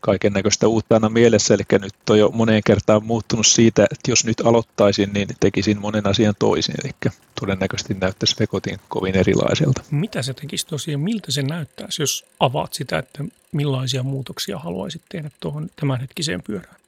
kaiken 0.01 0.33
näköistä 0.33 0.69
uutta 0.69 0.95
aina 0.95 1.09
mielessä, 1.09 1.55
eli 1.55 1.63
nyt 1.81 2.11
on 2.11 2.19
jo 2.19 2.29
moneen 2.29 2.63
kertaan 2.67 3.05
muuttunut 3.05 3.47
siitä, 3.47 3.83
että 3.85 4.11
jos 4.11 4.25
nyt 4.25 4.41
aloittaisin, 4.41 5.13
niin 5.13 5.29
tekisin 5.41 5.81
monen 5.81 6.07
asian 6.07 6.35
toisin, 6.39 6.75
eli 6.85 7.13
todennäköisesti 7.41 7.95
näyttäisi 7.95 8.37
Vekotin 8.41 8.79
kovin 8.89 9.17
erilaiselta. 9.17 9.83
Mitä 9.91 10.23
se 10.23 10.35
tekisi 10.35 10.67
tosiaan, 10.67 11.01
miltä 11.01 11.33
se 11.33 11.43
näyttäisi, 11.43 12.03
jos 12.03 12.25
avaat 12.41 12.73
sitä, 12.73 12.99
että 12.99 13.25
millaisia 13.53 14.03
muutoksia 14.03 14.59
haluaisit 14.59 15.03
tehdä 15.09 15.31
tuohon 15.41 15.71
tämänhetkiseen 15.77 16.43
pyörään? 16.43 16.82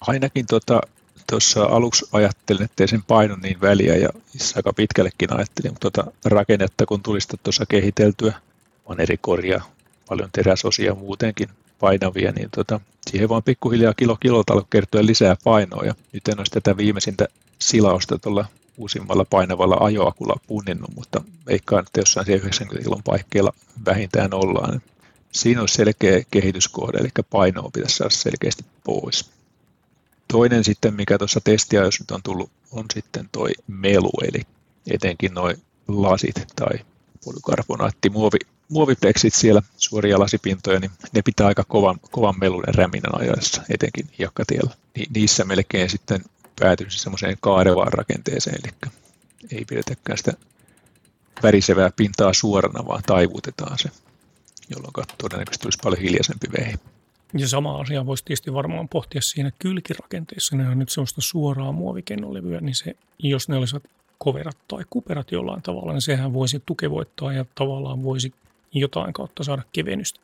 Ainakin 0.00 0.46
tuota, 0.46 0.80
tuossa 1.30 1.64
aluksi 1.64 2.06
ajattelin, 2.12 2.62
että 2.62 2.86
sen 2.86 3.02
painon 3.02 3.40
niin 3.40 3.60
väliä 3.60 3.96
ja 3.96 4.08
aika 4.56 4.72
pitkällekin 4.72 5.32
ajattelin, 5.32 5.72
mutta 5.72 5.90
tuota 5.90 6.12
rakennetta 6.24 6.86
kun 6.86 7.02
tulisi 7.02 7.28
tuossa 7.42 7.66
kehiteltyä, 7.66 8.32
on 8.86 9.00
eri 9.00 9.16
korjaa, 9.16 9.70
paljon 10.08 10.30
teräsosia 10.32 10.94
muutenkin 10.94 11.48
painavia, 11.80 12.32
niin 12.32 12.48
tota, 12.50 12.80
siihen 13.10 13.28
vaan 13.28 13.42
pikkuhiljaa 13.42 13.94
kilo 13.94 14.16
kilolta 14.16 14.52
alkoi 14.52 14.66
kertyä 14.70 15.06
lisää 15.06 15.36
painoa. 15.44 15.84
Ja 15.84 15.94
nyt 16.12 16.28
en 16.28 16.38
olisi 16.38 16.52
tätä 16.52 16.76
viimeisintä 16.76 17.28
silausta 17.58 18.18
tuolla 18.18 18.44
uusimmalla 18.76 19.24
painavalla 19.30 19.76
ajoakulla 19.80 20.40
punninnut, 20.46 20.94
mutta 20.94 21.22
veikkaan, 21.46 21.84
että 21.86 22.00
jossain 22.00 22.26
90 22.28 22.84
kilon 22.84 23.02
paikkeilla 23.02 23.52
vähintään 23.86 24.34
ollaan. 24.34 24.82
Siinä 25.32 25.60
olisi 25.60 25.74
selkeä 25.74 26.22
kehityskohde, 26.30 26.98
eli 26.98 27.08
painoa 27.30 27.70
pitäisi 27.72 27.96
saada 27.96 28.10
selkeästi 28.10 28.64
pois. 28.84 29.30
Toinen 30.32 30.64
sitten, 30.64 30.94
mikä 30.94 31.18
tuossa 31.18 31.40
testiajossa 31.44 32.02
nyt 32.02 32.10
on 32.10 32.22
tullut, 32.22 32.50
on 32.70 32.84
sitten 32.94 33.28
toi 33.32 33.50
melu, 33.66 34.10
eli 34.22 34.42
etenkin 34.90 35.34
noin 35.34 35.62
lasit 35.88 36.34
tai 36.56 36.78
polykarbonaatti, 37.24 38.10
muovi, 38.10 38.38
muovipleksit 38.68 39.34
siellä, 39.34 39.62
suoria 39.76 40.18
lasipintoja, 40.18 40.80
niin 40.80 40.90
ne 41.12 41.22
pitää 41.22 41.46
aika 41.46 41.64
kovan, 41.64 42.00
kovan 42.10 42.38
melun 42.40 42.64
ja 42.66 42.72
räminän 42.72 43.20
ajoissa, 43.20 43.62
etenkin 43.70 44.10
jakkatiellä. 44.18 44.70
Ni, 44.96 45.06
niissä 45.14 45.44
melkein 45.44 45.90
sitten 45.90 46.24
päätyisi 46.60 46.98
semmoiseen 46.98 47.36
kaarevaan 47.40 47.92
rakenteeseen, 47.92 48.58
eli 48.64 48.92
ei 49.52 49.64
pidetäkään 49.64 50.18
sitä 50.18 50.32
värisevää 51.42 51.90
pintaa 51.96 52.32
suorana, 52.34 52.86
vaan 52.86 53.02
taivutetaan 53.06 53.78
se, 53.78 53.88
jolloin 54.70 54.92
todennäköisesti 55.18 55.62
tulisi 55.62 55.78
paljon 55.82 56.02
hiljaisempi 56.02 56.46
vehi. 56.58 56.74
Ja 57.34 57.48
sama 57.48 57.80
asia 57.80 58.06
voisi 58.06 58.24
tietysti 58.24 58.54
varmaan 58.54 58.88
pohtia 58.88 59.20
siinä 59.20 59.50
kylkirakenteessa. 59.58 60.56
Ne 60.56 60.68
on 60.68 60.78
nyt 60.78 60.88
sellaista 60.88 61.20
suoraa 61.20 61.72
muovikennolevyä, 61.72 62.60
niin 62.60 62.74
se, 62.74 62.96
jos 63.18 63.48
ne 63.48 63.56
olisivat 63.56 63.82
koverat 64.18 64.56
tai 64.68 64.84
kuperat 64.90 65.32
jollain 65.32 65.62
tavalla, 65.62 65.92
niin 65.92 66.02
sehän 66.02 66.32
voisi 66.32 66.62
tukevoittaa 66.66 67.32
ja 67.32 67.44
tavallaan 67.54 68.02
voisi 68.02 68.34
jotain 68.72 69.12
kautta 69.12 69.44
saada 69.44 69.62
kevennystä. 69.72 70.20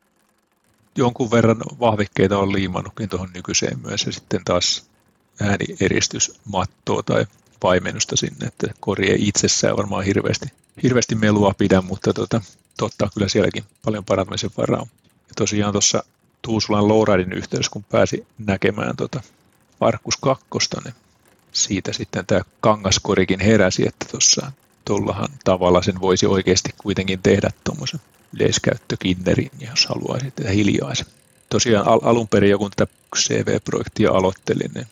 Jonkun 0.96 1.30
verran 1.30 1.62
vahvikkeita 1.80 2.38
on 2.38 2.52
liimannutkin 2.52 3.08
tuohon 3.08 3.30
nykyiseen 3.34 3.78
myös 3.78 4.06
ja 4.06 4.12
sitten 4.12 4.44
taas 4.44 4.90
äänieristysmattoa 5.40 7.02
tai 7.02 7.26
paimennusta 7.60 8.16
sinne, 8.16 8.46
että 8.46 8.66
kori 8.80 9.10
ei 9.10 9.28
itsessään 9.28 9.76
varmaan 9.76 10.04
hirveästi, 10.04 10.46
hirveästi 10.82 11.14
melua 11.14 11.54
pidä, 11.58 11.80
mutta 11.80 12.12
tota, 12.12 12.40
totta 12.78 13.08
kyllä 13.14 13.28
sielläkin 13.28 13.64
paljon 13.84 14.04
parantamisen 14.04 14.50
varaa. 14.56 14.86
Ja 15.04 15.34
tosiaan 15.36 15.72
tuossa 15.72 16.04
Tuusulan 16.44 16.88
Lowridin 16.88 17.32
yhteydessä, 17.32 17.70
kun 17.72 17.84
pääsi 17.84 18.26
näkemään 18.38 18.96
tota 18.96 19.20
Arkus 19.80 20.16
2, 20.16 20.46
niin 20.84 20.94
siitä 21.52 21.92
sitten 21.92 22.26
tämä 22.26 22.40
kangaskorikin 22.60 23.40
heräsi, 23.40 23.88
että 23.88 24.06
tuossa 24.10 24.52
tuollahan 24.84 25.28
tavalla 25.44 25.82
sen 25.82 26.00
voisi 26.00 26.26
oikeasti 26.26 26.70
kuitenkin 26.78 27.22
tehdä 27.22 27.50
tuommoisen 27.64 28.00
yleiskäyttökinnerin, 28.34 29.50
jos 29.70 29.86
haluaisi 29.86 30.30
tehdä 30.30 30.50
hiljaisen. 30.50 31.06
Tosiaan 31.50 31.88
al- 31.88 32.00
alun 32.02 32.28
perin, 32.28 32.50
joku 32.50 32.70
tätä 32.70 32.92
CV-projektia 33.16 34.10
aloittelin, 34.10 34.70
niin 34.74 34.86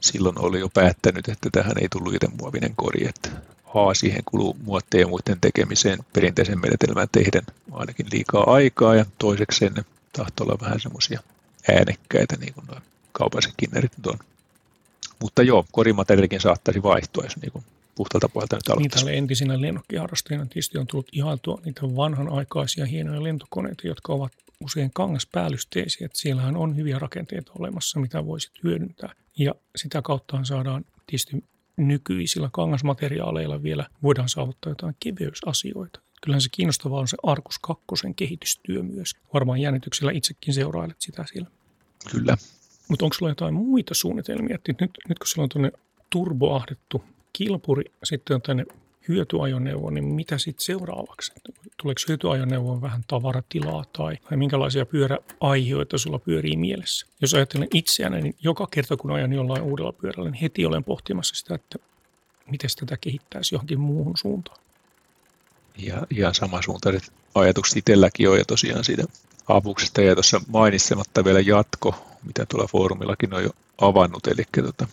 silloin 0.00 0.38
oli 0.38 0.60
jo 0.60 0.68
päättänyt, 0.68 1.28
että 1.28 1.48
tähän 1.52 1.78
ei 1.80 1.88
tullut 1.88 2.14
muovinen 2.40 2.72
kori, 2.76 3.08
että 3.08 3.28
A, 3.74 3.94
siihen 3.94 4.22
kuluu 4.24 4.56
muotteja 4.64 5.00
ja 5.00 5.08
muiden 5.08 5.40
tekemiseen 5.40 5.98
perinteisen 6.12 6.60
menetelmän 6.60 7.08
tehden 7.12 7.42
ainakin 7.72 8.06
liikaa 8.12 8.52
aikaa, 8.52 8.94
ja 8.94 9.06
toiseksi 9.18 9.58
sen 9.58 9.74
tahtoo 10.12 10.46
olla 10.46 10.58
vähän 10.60 10.80
semmoisia 10.80 11.20
äänekkäitä, 11.72 12.36
niin 12.36 12.54
kuin 12.54 12.66
kaupalliset 13.12 13.54
kinnerit 13.56 13.92
on. 14.06 14.18
Mutta 15.20 15.42
joo, 15.42 15.66
korimateriaalikin 15.72 16.40
saattaisi 16.40 16.82
vaihtua, 16.82 17.24
jos 17.24 17.36
niin 17.36 17.52
kuin 17.52 17.64
puhtaalta 17.94 18.28
pohjalta 18.28 18.56
nyt 18.56 18.68
aloittaisi. 18.68 19.06
Niitä 19.06 19.18
entisinä 19.18 19.60
lennokkiharrastajina 19.60 20.46
tietysti 20.46 20.78
on 20.78 20.86
tullut 20.86 21.08
ihailtua 21.12 21.60
niitä 21.64 21.82
vanhanaikaisia 21.82 22.86
hienoja 22.86 23.22
lentokoneita, 23.22 23.86
jotka 23.86 24.12
ovat 24.12 24.32
usein 24.60 24.90
kangaspäällysteisiä. 24.94 26.04
Että 26.04 26.18
siellähän 26.18 26.56
on 26.56 26.76
hyviä 26.76 26.98
rakenteita 26.98 27.52
olemassa, 27.58 28.00
mitä 28.00 28.26
voisit 28.26 28.52
hyödyntää. 28.62 29.14
Ja 29.38 29.54
sitä 29.76 30.02
kautta 30.02 30.44
saadaan 30.44 30.84
tietysti 31.06 31.44
nykyisillä 31.76 32.48
kangasmateriaaleilla 32.52 33.62
vielä 33.62 33.86
voidaan 34.02 34.28
saavuttaa 34.28 34.70
jotain 34.70 34.96
keveysasioita. 35.00 36.00
Kyllähän 36.26 36.40
se 36.40 36.48
kiinnostavaa 36.52 37.00
on 37.00 37.08
se 37.08 37.16
Arkus 37.22 37.58
2 37.58 37.84
kehitystyö 38.16 38.82
myös. 38.82 39.14
Varmaan 39.34 39.60
jännityksellä 39.60 40.12
itsekin 40.12 40.54
seurailet 40.54 40.96
sitä 40.98 41.24
siellä. 41.32 41.50
Kyllä. 42.10 42.36
Mutta 42.88 43.04
onko 43.04 43.14
sulla 43.14 43.30
jotain 43.30 43.54
muita 43.54 43.94
suunnitelmia? 43.94 44.54
Että 44.54 44.72
nyt, 44.80 44.90
nyt 45.08 45.18
kun 45.18 45.26
sulla 45.26 45.42
on 45.42 45.48
tuonne 45.48 45.72
turboahdettu 46.10 47.04
kilpuri, 47.32 47.84
sitten 48.04 48.34
on 48.34 48.42
tänne 48.42 48.66
hyötyajoneuvo, 49.08 49.90
niin 49.90 50.04
mitä 50.04 50.38
sitten 50.38 50.64
seuraavaksi? 50.64 51.32
Tuleeko 51.82 52.00
hyötyajoneuvoon 52.08 52.82
vähän 52.82 53.04
tavaratilaa 53.08 53.84
tai, 53.92 54.16
tai 54.28 54.36
minkälaisia 54.36 54.86
pyöräaihioita 54.86 55.98
sulla 55.98 56.18
pyörii 56.18 56.56
mielessä? 56.56 57.06
Jos 57.20 57.34
ajattelen 57.34 57.68
itseäni, 57.74 58.22
niin 58.22 58.34
joka 58.42 58.66
kerta 58.70 58.96
kun 58.96 59.10
ajan 59.10 59.32
jollain 59.32 59.62
uudella 59.62 59.92
pyörällä, 59.92 60.30
niin 60.30 60.40
heti 60.40 60.66
olen 60.66 60.84
pohtimassa 60.84 61.34
sitä, 61.34 61.54
että 61.54 61.78
miten 62.50 62.70
tätä 62.80 62.96
kehittäisi 62.96 63.54
johonkin 63.54 63.80
muuhun 63.80 64.16
suuntaan. 64.16 64.65
Ja 65.76 66.06
ihan 66.10 66.34
samasuuntaiset 66.34 67.12
ajatukset 67.34 67.76
itselläkin 67.76 68.30
on 68.30 68.38
ja 68.38 68.44
tosiaan 68.44 68.84
siitä 68.84 69.04
avuksesta 69.48 70.00
ja 70.00 70.14
tuossa 70.14 70.40
mainitsematta 70.48 71.24
vielä 71.24 71.40
jatko, 71.40 71.94
mitä 72.22 72.46
tuolla 72.46 72.68
foorumillakin 72.68 73.34
on 73.34 73.42
jo 73.42 73.50
avannut, 73.80 74.26
eli 74.26 74.44
tota, 74.62 74.88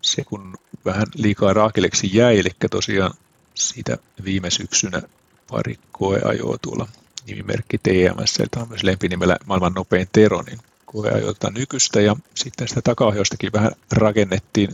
se 0.00 0.24
kun 0.24 0.54
vähän 0.84 1.06
liikaa 1.14 1.52
raakeleksi 1.52 2.10
jäi, 2.12 2.38
eli 2.38 2.50
tosiaan 2.70 3.14
siitä 3.54 3.98
viime 4.24 4.50
syksynä 4.50 5.02
pari 5.50 5.78
koeajoa 5.92 6.58
tuolla 6.62 6.88
nimimerkki 7.26 7.78
TMS, 7.78 8.38
tämä 8.50 8.62
on 8.62 8.68
myös 8.68 8.82
lempinimellä 8.82 9.36
maailman 9.46 9.72
nopein 9.72 10.08
Tero, 10.12 10.42
niin 10.42 10.58
koeajoita 10.86 11.50
nykyistä 11.50 12.00
ja 12.00 12.16
sitten 12.34 12.68
sitä 12.68 12.82
takaohjaustakin 12.82 13.52
vähän 13.52 13.72
rakennettiin 13.92 14.70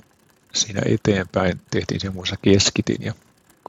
siinä 0.54 0.82
eteenpäin, 0.86 1.60
tehtiin 1.70 2.00
sen 2.00 2.14
muassa 2.14 2.36
keskitin 2.42 2.96
ja 3.00 3.14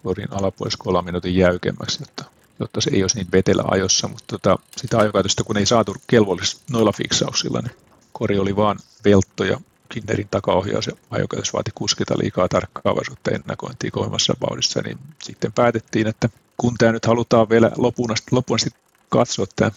korin 0.05 0.27
alapuolessa 0.31 0.83
kolme 0.83 1.01
minuutin 1.01 1.35
jäykemmäksi, 1.35 2.01
jotta, 2.01 2.23
jotta 2.59 2.81
se 2.81 2.89
ei 2.93 3.03
olisi 3.03 3.17
niin 3.17 3.31
vetelä 3.31 3.63
ajossa, 3.67 4.07
mutta 4.07 4.25
tota, 4.27 4.59
sitä 4.77 4.97
ajokäytöstä 4.97 5.43
kun 5.43 5.57
ei 5.57 5.65
saatu 5.65 5.95
kelvollisilla 6.07 6.63
noilla 6.71 6.91
fiksauksilla, 6.91 7.61
niin 7.61 7.75
kori 8.13 8.39
oli 8.39 8.55
vaan 8.55 8.79
veltto 9.05 9.43
ja 9.43 9.61
Kinnerin 9.89 10.27
takaohjaus 10.31 10.87
ja 10.87 10.93
ajokäytös 11.09 11.53
vaati 11.53 11.71
kuskita 11.75 12.17
liikaa 12.17 12.47
tarkkaavaisuutta 12.47 13.31
ennakointia 13.31 13.91
kovemmassa 13.91 14.33
vauhdissa, 14.41 14.81
niin 14.81 14.97
sitten 15.23 15.53
päätettiin, 15.53 16.07
että 16.07 16.29
kun 16.57 16.75
tämä 16.77 16.91
nyt 16.91 17.05
halutaan 17.05 17.49
vielä 17.49 17.71
lopun 17.77 18.11
asti, 18.11 18.27
lopun 18.31 18.55
asti 18.55 18.69
katsoa 19.09 19.45
tämä 19.55 19.71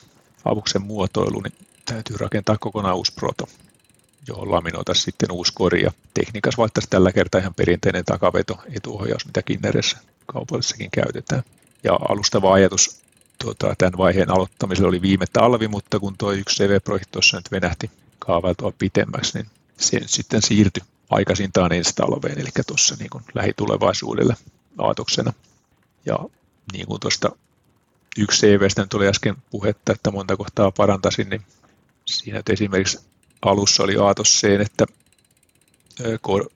avuksen 0.45 0.83
muotoilu, 0.83 1.41
niin 1.41 1.67
täytyy 1.85 2.17
rakentaa 2.17 2.57
kokonaan 2.61 2.97
uusi 2.97 3.13
proto, 3.13 3.49
johon 4.29 4.51
laminoita 4.51 4.95
sitten 4.95 5.33
uusi 5.33 5.53
kori. 5.55 5.83
Ja 5.83 5.91
tekniikas 6.15 6.59
vaihtaisi 6.59 6.91
tällä 6.91 7.13
kertaa 7.13 7.41
ihan 7.41 7.55
perinteinen 7.55 8.05
takaveto 8.05 8.59
etuohjaus, 8.77 9.27
mitä 9.27 9.43
Kinneressä 9.43 9.99
kaupallisessakin 10.33 10.91
käytetään. 10.91 11.43
Ja 11.85 11.99
alustava 12.09 12.53
ajatus 12.53 13.01
tuota, 13.43 13.75
tämän 13.79 13.99
vaiheen 13.99 14.31
aloittamisella 14.31 14.89
oli 14.89 15.03
viime 15.03 15.27
talvi, 15.33 15.69
mutta 15.69 16.01
kun 16.01 16.19
tuo 16.19 16.33
yksi 16.33 16.65
CV-projekti 16.65 17.09
tuossa 17.13 17.37
nyt 17.37 17.53
venähti 17.53 17.91
kaavailtua 18.19 18.73
pitemmäksi, 18.79 19.39
niin 19.39 19.51
se 19.77 20.01
sitten 20.07 20.43
siirtyi 20.43 20.83
aikaisintaan 21.11 21.73
ensi 21.73 21.93
talveen, 21.95 22.39
eli 22.39 22.49
tuossa 22.67 22.97
niin 22.99 23.11
kuin 23.11 23.25
lähitulevaisuudelle 23.35 24.37
aatoksena. 24.79 25.33
Ja 26.07 26.19
niin 26.73 26.87
kuin 26.87 27.01
tuosta 27.01 27.31
yksi 28.19 28.47
CVstä 28.47 28.83
nyt 28.83 28.95
oli 28.95 29.09
äsken 29.09 29.37
puhetta, 29.51 29.93
että 29.93 30.11
monta 30.11 30.37
kohtaa 30.37 30.71
parantaisin, 30.71 31.29
niin 31.29 31.43
siinä 32.05 32.43
esimerkiksi 32.51 32.99
alussa 33.43 33.83
oli 33.83 33.97
aatos 33.97 34.41
se, 34.41 34.55
että 34.55 34.87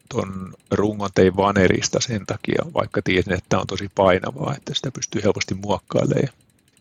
tuon 0.09 0.55
rungon 0.71 1.11
tein 1.15 1.37
vanerista 1.37 2.01
sen 2.01 2.27
takia, 2.27 2.63
vaikka 2.75 3.03
tiesin, 3.03 3.33
että 3.33 3.59
on 3.59 3.67
tosi 3.67 3.91
painavaa, 3.95 4.55
että 4.57 4.75
sitä 4.75 4.91
pystyy 4.91 5.23
helposti 5.23 5.55
muokkailemaan 5.55 6.23
ja 6.23 6.33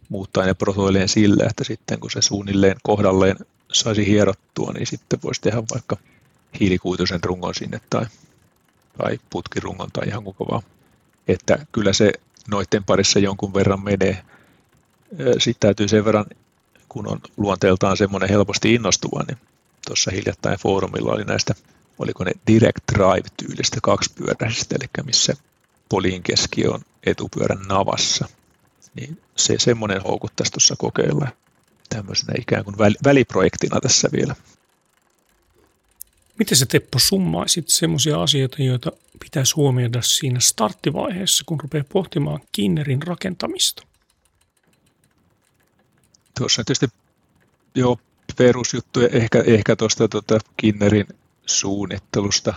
muuttaa 0.10 0.46
ne 0.46 0.54
protoilleen 0.54 1.10
sillä, 1.10 1.46
että 1.50 1.64
sitten 1.64 2.00
kun 2.00 2.12
se 2.12 2.22
suunnilleen 2.22 2.76
kohdalleen 2.84 3.36
saisi 3.72 4.08
hierottua, 4.08 4.72
niin 4.74 4.88
sitten 4.88 5.20
voisi 5.24 5.42
tehdä 5.42 5.64
vaikka 5.74 5.98
hiilikuituisen 6.60 7.24
rungon 7.24 7.56
sinne 7.56 7.82
tai, 7.90 8.06
tai 8.98 9.20
putkirungon 9.30 9.90
tai 9.94 10.08
ihan 10.08 10.24
koko 10.24 10.48
vaan. 10.52 10.64
Että 11.28 11.66
kyllä 11.72 11.94
se 11.94 12.12
noiden 12.48 12.84
parissa 12.84 13.20
jonkun 13.20 13.54
verran 13.54 13.84
menee. 13.84 14.24
Sitten 15.38 15.60
täytyy 15.60 15.88
sen 15.88 16.06
verran, 16.06 16.26
kun 16.90 17.08
on 17.08 17.20
luonteeltaan 17.38 17.98
semmoinen 17.98 18.30
helposti 18.30 18.74
innostuva, 18.74 19.24
niin 19.28 19.38
tuossa 19.88 20.12
hiljattain 20.12 20.60
foorumilla 20.60 21.12
oli 21.12 21.24
näistä, 21.24 21.56
oliko 22.00 22.24
ne 22.24 22.32
Direct 22.48 22.84
Drive-tyylistä 22.94 23.78
kaksipyöräisistä, 23.84 24.76
eli 24.76 25.06
missä 25.06 25.34
poliin 25.90 26.24
keski 26.24 26.68
on 26.68 26.82
etupyörän 27.06 27.62
navassa. 27.68 28.28
Niin 28.96 29.22
se 29.36 29.56
semmoinen 29.60 30.02
houkuttaisi 30.02 30.52
tuossa 30.52 30.76
kokeilla 30.78 31.28
tämmöisenä 31.90 32.34
ikään 32.40 32.64
kuin 32.64 32.78
väliprojektina 32.78 33.80
tässä 33.80 34.10
vielä. 34.12 34.36
Miten 36.40 36.58
se 36.58 36.66
Teppo 36.66 37.00
summaisit 37.00 37.70
semmoisia 37.70 38.22
asioita, 38.22 38.64
joita 38.64 38.92
pitäisi 39.20 39.56
huomioida 39.56 40.02
siinä 40.02 40.40
starttivaiheessa, 40.40 41.44
kun 41.48 41.60
rupeaa 41.62 41.84
pohtimaan 41.94 42.40
Kinnerin 42.52 43.04
rakentamista? 43.04 43.84
Tuossa 46.38 46.64
tietysti 46.64 46.88
jo 47.76 48.00
perusjuttu 48.38 49.00
ehkä, 49.12 49.44
ehkä 49.48 49.76
tuosta 49.76 50.08
tuota 50.08 50.40
Kinnerin 50.58 51.08
suunnittelusta 51.60 52.54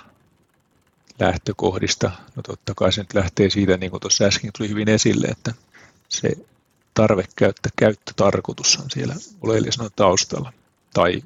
lähtökohdista. 1.20 2.10
No 2.36 2.42
totta 2.42 2.74
kai 2.76 2.92
se 2.92 3.00
nyt 3.00 3.14
lähtee 3.14 3.50
siitä, 3.50 3.76
niin 3.76 3.90
kuin 3.90 4.00
tuossa 4.00 4.24
äsken 4.24 4.50
tuli 4.58 4.68
hyvin 4.68 4.88
esille, 4.88 5.26
että 5.26 5.54
se 6.08 6.30
tarvekäyttö, 6.94 7.68
käyttötarkoitus 7.76 8.78
on 8.82 8.90
siellä 8.90 9.14
oleellisena 9.42 9.90
taustalla. 9.96 10.52
Tai 10.94 11.22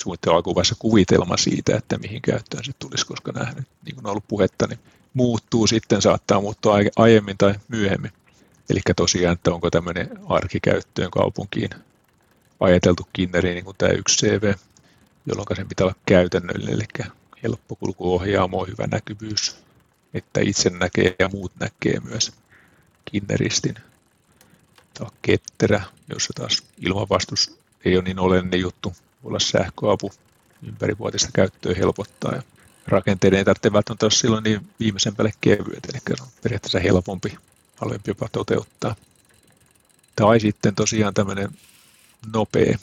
suunnittelun 0.00 0.36
alkuvaiheessa 0.36 0.76
kuvitelma 0.78 1.36
siitä, 1.36 1.76
että 1.76 1.98
mihin 1.98 2.22
käyttöön 2.22 2.64
se 2.64 2.72
tulisi, 2.78 3.06
koska 3.06 3.32
nähnyt, 3.32 3.68
niin 3.84 3.94
kuin 3.94 4.06
on 4.06 4.10
ollut 4.10 4.28
puhetta, 4.28 4.66
niin 4.66 4.78
muuttuu 5.14 5.66
sitten, 5.66 6.02
saattaa 6.02 6.40
muuttua 6.40 6.76
aiemmin 6.96 7.38
tai 7.38 7.54
myöhemmin. 7.68 8.12
Eli 8.70 8.80
tosiaan, 8.96 9.32
että 9.32 9.54
onko 9.54 9.70
tämmöinen 9.70 10.10
arkikäyttöön 10.28 11.10
kaupunkiin 11.10 11.70
ajateltu 12.60 13.08
kinneri, 13.12 13.54
niin 13.54 13.64
kuin 13.64 13.76
tämä 13.76 13.92
yksi 13.92 14.26
CV, 14.26 14.54
jolloin 15.26 15.56
sen 15.56 15.68
pitää 15.68 15.86
olla 15.86 15.96
käytännöllinen, 16.06 16.74
eli 16.74 17.10
helppo 17.42 17.76
kulkuohjaamo, 17.76 18.64
hyvä 18.64 18.86
näkyvyys, 18.86 19.56
että 20.14 20.40
itse 20.40 20.70
näkee 20.70 21.16
ja 21.18 21.28
muut 21.28 21.52
näkee 21.60 22.00
myös 22.00 22.32
kinneristin. 23.04 23.74
Tämä 24.94 25.08
on 25.10 25.16
ketterä, 25.22 25.82
jossa 26.08 26.32
taas 26.36 26.62
ilmanvastus 26.78 27.58
ei 27.84 27.96
ole 27.96 28.04
niin 28.04 28.18
oleellinen 28.18 28.60
juttu. 28.60 28.88
Voi 29.22 29.28
olla 29.28 29.38
sähköapu 29.38 30.12
ympärivuotista 30.62 31.28
käyttöä 31.32 31.74
helpottaa 31.74 32.34
ja 32.34 32.42
rakenteiden 32.86 33.38
ei 33.38 33.44
tarvitse 33.44 33.72
välttämättä 33.72 34.06
olla 34.06 34.14
silloin 34.14 34.44
niin 34.44 34.68
viimeisen 34.80 35.16
päälle 35.16 35.32
kevyet, 35.40 35.84
eli 35.84 36.00
on 36.20 36.28
periaatteessa 36.42 36.78
helpompi, 36.78 37.38
halvempi 37.76 38.10
jopa 38.10 38.28
toteuttaa. 38.32 38.96
Tai 40.16 40.40
sitten 40.40 40.74
tosiaan 40.74 41.14
tämmöinen 41.14 41.50
nopea 42.32 42.78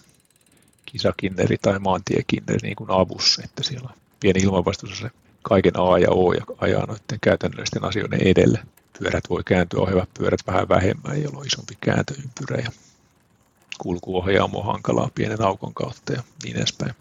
kisakinneri 0.91 1.57
tai 1.57 1.79
maantiekinneri 1.79 2.59
niin 2.63 2.75
kuin 2.75 2.91
avussa, 2.91 3.41
että 3.45 3.63
siellä 3.63 3.89
on 3.91 3.97
pieni 4.19 4.39
ilmanvastus 4.39 4.99
se 4.99 5.09
kaiken 5.41 5.79
A 5.79 5.99
ja 5.99 6.11
O 6.11 6.33
ja 6.33 6.45
ajaa 6.57 6.85
noiden 6.85 7.19
käytännöllisten 7.21 7.83
asioiden 7.83 8.27
edelle. 8.27 8.59
Pyörät 8.99 9.23
voi 9.29 9.43
kääntyä, 9.43 9.79
ohjaavat 9.79 10.09
pyörät 10.19 10.39
vähän 10.47 10.69
vähemmän, 10.69 11.23
jolloin 11.23 11.47
isompi 11.47 11.77
kääntöympyrä 11.81 12.57
ja 12.57 12.71
kulkuohjaamo 13.77 14.63
hankalaa 14.63 15.09
pienen 15.15 15.41
aukon 15.41 15.73
kautta 15.73 16.13
ja 16.13 16.23
niin 16.43 16.57
edespäin. 16.57 16.93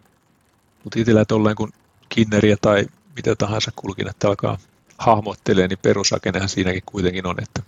Mutta 0.85 1.00
itsellä 1.00 1.24
tolleen 1.24 1.57
kun 1.57 1.72
kinneriä 2.09 2.57
tai 2.61 2.87
mitä 3.16 3.37
tahansa 3.37 3.72
kulkinetta 3.76 4.29
alkaa 4.29 4.59
hahmottelee, 4.98 5.68
niin 5.68 5.79
perusrakennehan 5.83 6.48
siinäkin 6.48 6.83
kuitenkin 6.87 7.26
on, 7.26 7.42
että 7.42 7.62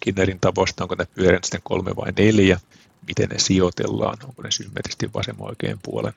kinnerin 0.00 0.40
tavoista 0.40 0.84
onko 0.84 0.94
ne 0.94 1.06
pyörät 1.14 1.44
sitten 1.44 1.60
kolme 1.64 1.96
vai 1.96 2.12
neljä, 2.16 2.60
miten 3.06 3.28
ne 3.28 3.38
sijoitellaan, 3.38 4.18
onko 4.24 4.42
ne 4.42 4.50
symmetrisesti 4.50 5.10
vasemman 5.14 5.48
oikein 5.48 5.78
puolen 5.82 6.12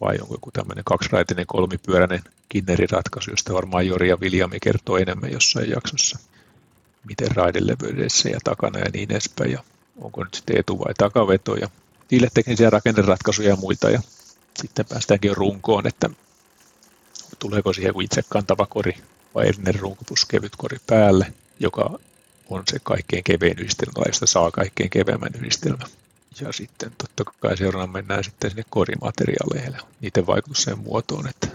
vai 0.00 0.18
onko 0.20 0.34
joku 0.34 0.50
tämmöinen 0.50 0.84
kaksiraitinen 0.84 1.46
kolmipyöräinen 1.46 2.22
kinneriratkaisu, 2.48 3.30
josta 3.30 3.54
varmaan 3.54 3.86
Jori 3.86 4.08
ja 4.08 4.20
Viljami 4.20 4.60
kertoo 4.60 4.96
enemmän 4.96 5.32
jossain 5.32 5.70
jaksossa. 5.70 6.18
Miten 7.08 7.36
raidelevyydessä 7.36 8.28
ja 8.28 8.38
takana 8.44 8.78
ja 8.78 8.90
niin 8.92 9.12
edespäin. 9.12 9.52
Ja 9.52 9.62
onko 10.00 10.24
nyt 10.24 10.34
sitten 10.34 10.58
etu- 10.58 10.78
vai 10.78 10.94
takaveto 10.98 11.56
ja 11.56 11.68
niille 12.10 12.28
teknisiä 12.34 12.70
rakenneratkaisuja 12.70 13.48
ja 13.48 13.56
muita. 13.56 13.90
Ja 13.90 14.02
sitten 14.62 14.86
päästäänkin 14.86 15.36
runkoon, 15.36 15.86
että 15.86 16.10
tuleeko 17.38 17.72
siihen 17.72 17.88
joku 17.88 18.00
itse 18.00 18.22
kantava 18.28 18.66
kori 18.66 18.92
vai 19.34 19.48
erinen 19.48 19.80
runko 19.80 20.04
plus 20.04 20.24
kevyt 20.24 20.56
kori 20.56 20.78
päälle, 20.86 21.32
joka 21.60 21.98
on 22.48 22.62
se 22.70 22.78
kaikkein 22.82 23.24
kevein 23.24 23.58
yhdistelmä 23.58 24.04
josta 24.06 24.26
saa 24.26 24.50
kaikkein 24.50 24.90
keveimmän 24.90 25.34
yhdistelmä. 25.34 25.84
Ja 26.40 26.52
sitten 26.52 26.92
totta 26.98 27.24
kai 27.40 27.56
seuraavana 27.56 27.92
mennään 27.92 28.24
sitten 28.24 28.50
sinne 28.50 28.64
korimateriaaleille, 28.70 29.78
niiden 30.00 30.26
vaikutus 30.26 30.62
sen 30.62 30.78
muotoon, 30.78 31.28
että 31.28 31.48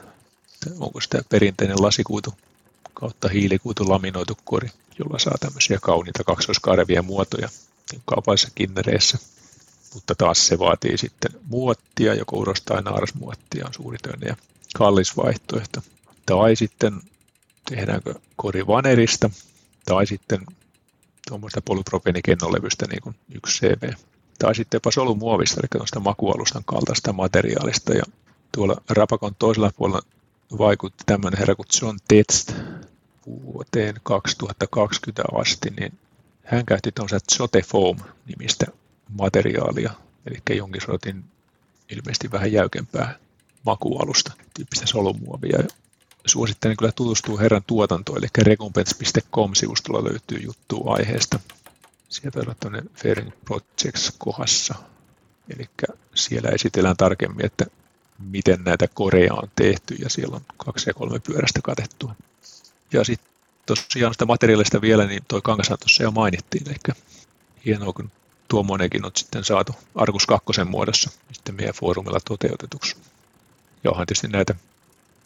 onko 0.80 1.02
sitä 1.02 1.22
perinteinen 1.30 1.82
lasikuitu 1.82 2.34
kautta 2.94 3.30
hiilikuitu 3.30 3.90
laminoitu 3.90 4.38
kori, 4.44 4.70
jolla 5.00 5.20
saa 5.20 5.38
tämmöisiä 5.40 5.80
kauniita 5.82 6.24
kaksoiskarvia 6.24 7.02
muotoja 7.02 7.50
niin 7.92 8.02
kaupallisissa 8.06 8.52
kinnereissä. 8.56 9.18
Mutta 9.94 10.16
taas 10.16 10.48
se 10.48 10.60
vaatii 10.60 10.98
sitten 10.98 11.32
muottia, 11.48 12.14
joko 12.14 12.38
uros- 12.38 12.62
tai 12.62 12.82
naarasmuottia 12.82 13.66
on 13.66 13.74
suuritöinen 13.74 14.28
ja 14.28 14.36
kallis 14.76 15.18
vaihtoehto. 15.18 15.82
Tai 16.26 16.56
sitten 16.56 17.02
tehdäänkö 17.70 18.16
kori 18.36 18.68
vanerista, 18.68 19.30
tai 19.86 20.08
sitten 20.08 20.46
tuommoista 21.28 21.62
polypropeenikennonlevystä 21.62 22.86
niin 22.88 23.02
kuin 23.02 23.16
yksi 23.36 23.60
CV 23.60 23.94
tai 24.44 24.56
sitten 24.56 24.76
jopa 24.76 24.92
solumuovista, 24.92 25.60
eli 25.60 25.68
tuosta 25.78 26.00
makualustan 26.00 26.64
kaltaista 26.66 27.14
materiaalista. 27.14 27.94
Ja 27.94 28.04
tuolla 28.52 28.76
Rapakon 28.90 29.36
toisella 29.40 29.72
puolella 29.78 30.02
vaikutti 30.58 31.04
tämmöinen 31.06 31.40
herra 31.40 31.56
kuin 31.56 31.68
John 31.82 31.98
Tetst 32.08 32.54
vuoteen 33.28 33.96
2020 34.04 35.24
asti, 35.42 35.70
niin 35.80 35.94
hän 36.44 36.66
käytti 36.66 36.92
tämmöistä 36.92 37.20
Zote 37.36 37.62
Foam-nimistä 37.62 38.66
materiaalia, 39.10 39.94
eli 40.26 40.58
jonkin 40.58 40.82
sortin 40.82 41.24
ilmeisesti 41.90 42.32
vähän 42.32 42.52
jäykempää 42.52 43.16
makualusta, 43.66 44.32
tyyppistä 44.54 44.86
solumuovia. 44.86 45.64
Suosittelen 46.26 46.78
kyllä 46.78 46.92
tutustua 46.92 47.40
herran 47.40 47.64
tuotantoon, 47.68 48.18
eli 48.18 48.28
recompense.com-sivustolla 48.38 50.04
löytyy 50.04 50.38
juttu 50.38 50.90
aiheesta 50.90 51.40
sieltä 52.14 52.40
on 52.40 52.56
tuonne 52.60 52.84
Fairing 52.96 53.32
Projects 53.46 54.16
kohdassa. 54.18 54.76
Eli 55.56 55.70
siellä 56.16 56.50
esitellään 56.50 56.98
tarkemmin, 56.98 57.46
että 57.46 57.66
miten 58.20 58.64
näitä 58.64 58.88
koreja 58.94 59.34
on 59.34 59.52
tehty 59.56 59.96
ja 59.96 60.10
siellä 60.10 60.36
on 60.36 60.42
kaksi 60.58 60.90
ja 60.90 60.94
kolme 60.94 61.20
pyörästä 61.20 61.60
katettua. 61.64 62.16
Ja 62.94 63.04
sitten 63.04 63.32
tosiaan 63.66 64.14
sitä 64.14 64.26
materiaalista 64.26 64.82
vielä, 64.82 65.06
niin 65.06 65.24
toi 65.28 65.42
kangashan 65.42 65.78
tuossa 65.80 66.04
jo 66.04 66.12
mainittiin, 66.12 66.70
eli 66.70 66.96
hienoa, 67.66 67.94
kun 67.94 68.12
tuommoinenkin 68.48 69.06
on 69.06 69.12
sitten 69.16 69.44
saatu 69.44 69.76
Arkus 69.96 70.26
2 70.26 70.64
muodossa 70.66 71.12
sitten 71.32 71.56
meidän 71.56 71.74
foorumilla 71.74 72.20
toteutetuksi. 72.28 72.96
Ja 73.84 73.92
onhan 73.92 74.08
tietysti 74.08 74.28
näitä 74.28 74.56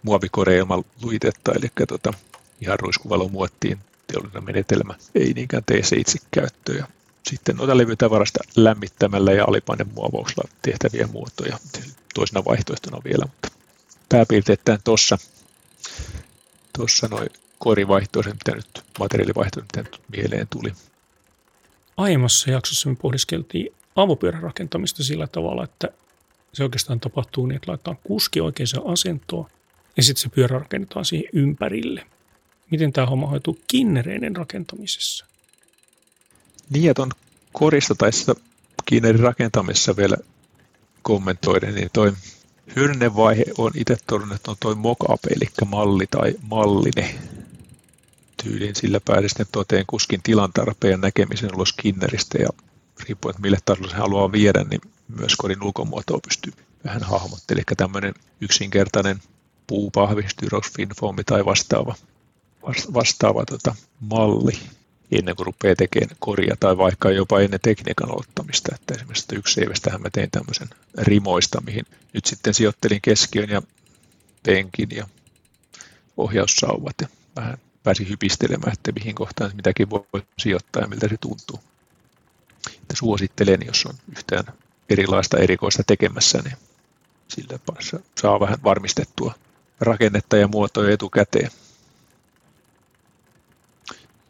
muovikoreja 0.04 0.60
ilman 0.60 0.86
luitetta, 1.02 1.52
eli 1.52 1.72
tota, 1.88 2.14
ihan 2.62 2.80
ruiskuvalomuottiin 2.80 3.80
teollinen 4.08 4.44
menetelmä, 4.44 4.94
ei 5.16 5.34
niinkään 5.34 5.64
tee 5.66 5.84
se 5.84 5.96
itse 5.96 6.20
käyttöä. 6.32 6.88
Sitten 7.30 7.56
noita 7.56 7.78
levytavarasta 7.78 8.40
lämmittämällä 8.56 9.32
ja 9.32 9.46
alipainemuovauksella 9.48 10.50
tehtäviä 10.62 11.08
muotoja 11.08 11.60
toisena 12.14 12.46
vaihtoehtona 12.46 13.02
vielä, 13.06 13.26
mutta 13.26 13.50
pääpiirteittäin 14.10 14.80
tuossa 14.84 15.18
tuossa 16.78 17.08
noin 17.08 17.30
korivaihtoisen, 17.60 18.34
mitä 18.34 18.52
nyt, 18.52 18.84
materiaalivaihtoisen, 19.00 19.68
mitä 19.76 19.90
nyt 19.90 20.02
mieleen 20.12 20.48
tuli. 20.50 20.74
Aiemmassa 21.98 22.52
jaksossa 22.52 22.90
me 22.90 22.96
pohdiskeltiin 22.96 23.74
avopyörän 23.96 24.44
rakentamista 24.44 25.04
sillä 25.04 25.28
tavalla, 25.28 25.64
että 25.64 25.88
se 26.54 26.64
oikeastaan 26.64 27.00
tapahtuu 27.00 27.46
niin, 27.46 27.56
että 27.56 27.72
laitetaan 27.72 27.98
kuski 28.04 28.42
oikeaan 28.42 28.92
asentoon 28.92 29.50
ja 29.98 30.04
sitten 30.04 30.22
se 30.22 30.30
pyörä 30.30 30.60
rakennetaan 30.60 31.06
siihen 31.06 31.30
ympärille– 31.34 32.06
miten 32.72 32.94
tämä 32.94 33.08
homma 33.08 33.28
hoituu 33.28 33.60
kinnereiden 33.68 34.36
rakentamisessa? 34.36 35.26
Niin, 36.70 36.94
on 36.98 37.12
korista 37.54 37.96
tai 37.96 38.14
sitä 38.14 38.34
kinnerin 38.86 39.24
rakentamisessa 39.24 39.98
vielä 39.98 40.18
kommentoiden, 41.02 41.76
niin 41.76 41.90
toi 41.94 42.14
hyödynevaihe 42.76 43.46
on 43.58 43.72
itse 43.76 43.98
todennut, 44.08 44.36
että 44.36 44.52
on 44.52 44.58
toi 44.60 44.76
mokape, 44.76 45.28
eli 45.36 45.50
malli 45.66 46.08
tai 46.12 46.36
malline 46.42 47.16
tyylin. 48.44 48.76
Sillä 48.76 49.00
pääsee 49.06 49.30
sitten 49.30 49.48
toteen 49.52 49.86
kuskin 49.88 50.22
tilan 50.24 50.54
tarpeen 50.54 51.02
näkemisen 51.02 51.56
ulos 51.56 51.74
kinneristä 51.74 52.38
ja 52.42 52.50
riippuen, 53.08 53.32
että 53.32 53.42
mille 53.42 53.58
tasolle 53.66 53.90
se 53.90 53.96
haluaa 53.96 54.32
viedä, 54.32 54.64
niin 54.64 54.82
myös 55.08 55.36
kodin 55.36 55.64
ulkomuotoa 55.64 56.20
pystyy 56.28 56.54
vähän 56.86 57.04
hahmottelemaan. 57.04 57.66
Eli 57.70 57.76
tämmöinen 57.78 58.14
yksinkertainen 58.42 59.22
puupahvi, 59.68 60.26
styrosfinfoami 60.28 61.24
tai 61.24 61.46
vastaava 61.46 61.96
vastaava 62.94 63.46
tota, 63.46 63.76
malli 64.00 64.60
ennen 65.12 65.36
kuin 65.36 65.46
rupeaa 65.46 65.76
tekemään 65.76 66.16
koria 66.20 66.56
tai 66.60 66.78
vaikka 66.78 67.12
jopa 67.12 67.40
ennen 67.40 67.60
tekniikan 67.64 68.10
aloittamista. 68.10 68.76
Että 68.76 68.94
esimerkiksi 68.94 69.36
yksi 69.36 69.54
seivestähän 69.54 70.02
mä 70.02 70.10
tein 70.10 70.32
tämmöisen 70.32 70.70
rimoista, 70.98 71.62
mihin 71.62 71.86
nyt 72.14 72.26
sitten 72.26 72.54
sijoittelin 72.54 73.02
keskiön 73.02 73.50
ja 73.50 73.62
penkin 74.44 74.90
ja 74.92 75.08
ohjaussauvat 76.18 76.96
ja 77.02 77.08
vähän 77.36 77.58
pääsin 77.84 78.10
hypistelemään, 78.10 78.74
että 78.74 78.92
mihin 78.92 79.16
kohtaan 79.16 79.56
mitäkin 79.56 79.90
voi 79.90 80.24
sijoittaa 80.40 80.82
ja 80.82 80.88
miltä 80.88 81.08
se 81.08 81.18
tuntuu. 81.18 81.60
Että 82.82 82.96
suosittelen, 82.96 83.60
jos 83.66 83.86
on 83.86 83.96
yhtään 84.18 84.44
erilaista 84.90 85.38
erikoista 85.38 85.84
tekemässä, 85.88 86.42
niin 86.42 86.58
sillä 87.28 87.60
saa 88.22 88.40
vähän 88.40 88.58
varmistettua 88.64 89.34
rakennetta 89.80 90.38
ja 90.38 90.48
muotoja 90.48 90.94
etukäteen. 90.94 91.52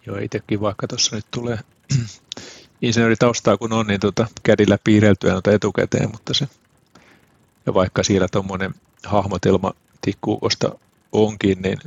Joo, 0.08 0.18
itsekin 0.18 0.62
vaikka 0.62 0.88
tuossa 0.88 1.16
nyt 1.16 1.26
tulee 1.32 1.60
insinööritaustaa 2.82 3.58
kun 3.58 3.74
on, 3.74 3.88
niin 3.88 4.00
tuota, 4.00 4.28
kädillä 4.44 4.78
piirreltyä 4.84 5.34
noita 5.34 5.52
etukäteen, 5.52 6.12
mutta 6.12 6.34
se, 6.34 6.48
ja 7.66 7.74
vaikka 7.74 8.04
siellä 8.04 8.28
tuommoinen 8.32 8.74
hahmotelma 9.04 9.74
tikkuukosta 10.02 10.80
onkin, 11.12 11.62
niin 11.62 11.78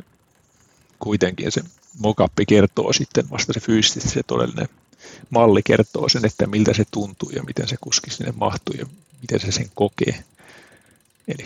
kuitenkin 0.99 1.53
se 1.53 1.61
mokappi 1.99 2.47
kertoo 2.47 2.93
sitten 2.93 3.31
vasta 3.31 3.53
se 3.53 3.61
fyysisesti 3.61 4.09
se 4.09 4.23
todellinen 4.23 4.69
malli 5.31 5.63
kertoo 5.63 6.09
sen, 6.09 6.27
että 6.27 6.47
miltä 6.47 6.75
se 6.75 6.85
tuntuu 6.91 7.31
ja 7.31 7.43
miten 7.43 7.69
se 7.69 7.77
kuski 7.81 8.11
sinne 8.11 8.33
mahtuu 8.37 8.75
ja 8.79 8.87
miten 9.21 9.41
se 9.41 9.53
sen 9.53 9.71
kokee. 9.75 10.25
Eli 11.29 11.45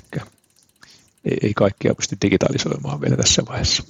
ei, 1.25 1.39
ei 1.43 1.55
kaikkea 1.55 1.95
pysty 1.95 2.17
digitalisoimaan 2.23 3.01
vielä 3.01 3.17
tässä 3.17 3.43
vaiheessa. 3.49 3.83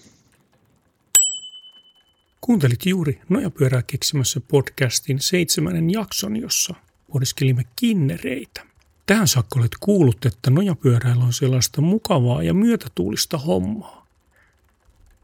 Kuuntelit 2.44 2.86
juuri 2.86 3.20
Nojapyörää 3.28 3.82
keksimässä 3.82 4.40
podcastin 4.40 5.20
seitsemännen 5.20 5.90
jakson, 5.90 6.36
jossa 6.36 6.74
pohdiskelimme 7.12 7.64
kinnereitä. 7.76 8.66
Tähän 9.06 9.28
saakka 9.28 9.60
olet 9.60 9.76
kuullut, 9.80 10.26
että 10.26 10.50
nojapyöräillä 10.50 11.24
on 11.24 11.32
sellaista 11.32 11.80
mukavaa 11.80 12.42
ja 12.42 12.54
myötätuulista 12.54 13.38
hommaa. 13.38 14.06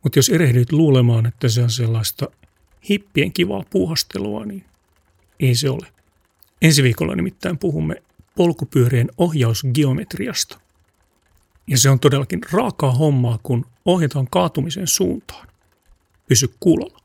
Mutta 0.02 0.18
jos 0.18 0.28
erehdyt 0.28 0.72
luulemaan, 0.72 1.26
että 1.26 1.48
se 1.48 1.62
on 1.62 1.70
sellaista 1.70 2.28
hippien 2.88 3.32
kivaa 3.32 3.64
puuhastelua, 3.70 4.44
niin 4.44 4.64
ei 5.40 5.54
se 5.54 5.70
ole. 5.70 5.86
Ensi 6.62 6.82
viikolla 6.82 7.16
nimittäin 7.16 7.58
puhumme 7.58 8.02
polkupyörien 8.34 9.08
ohjausgeometriasta. 9.18 10.60
Ja 11.66 11.78
se 11.78 11.90
on 11.90 12.00
todellakin 12.00 12.40
raakaa 12.52 12.92
hommaa, 12.92 13.38
kun 13.42 13.66
ohjataan 13.84 14.26
kaatumisen 14.30 14.86
suuntaan. 14.86 15.48
Pysy 16.28 16.54
kuulolla. 16.60 16.99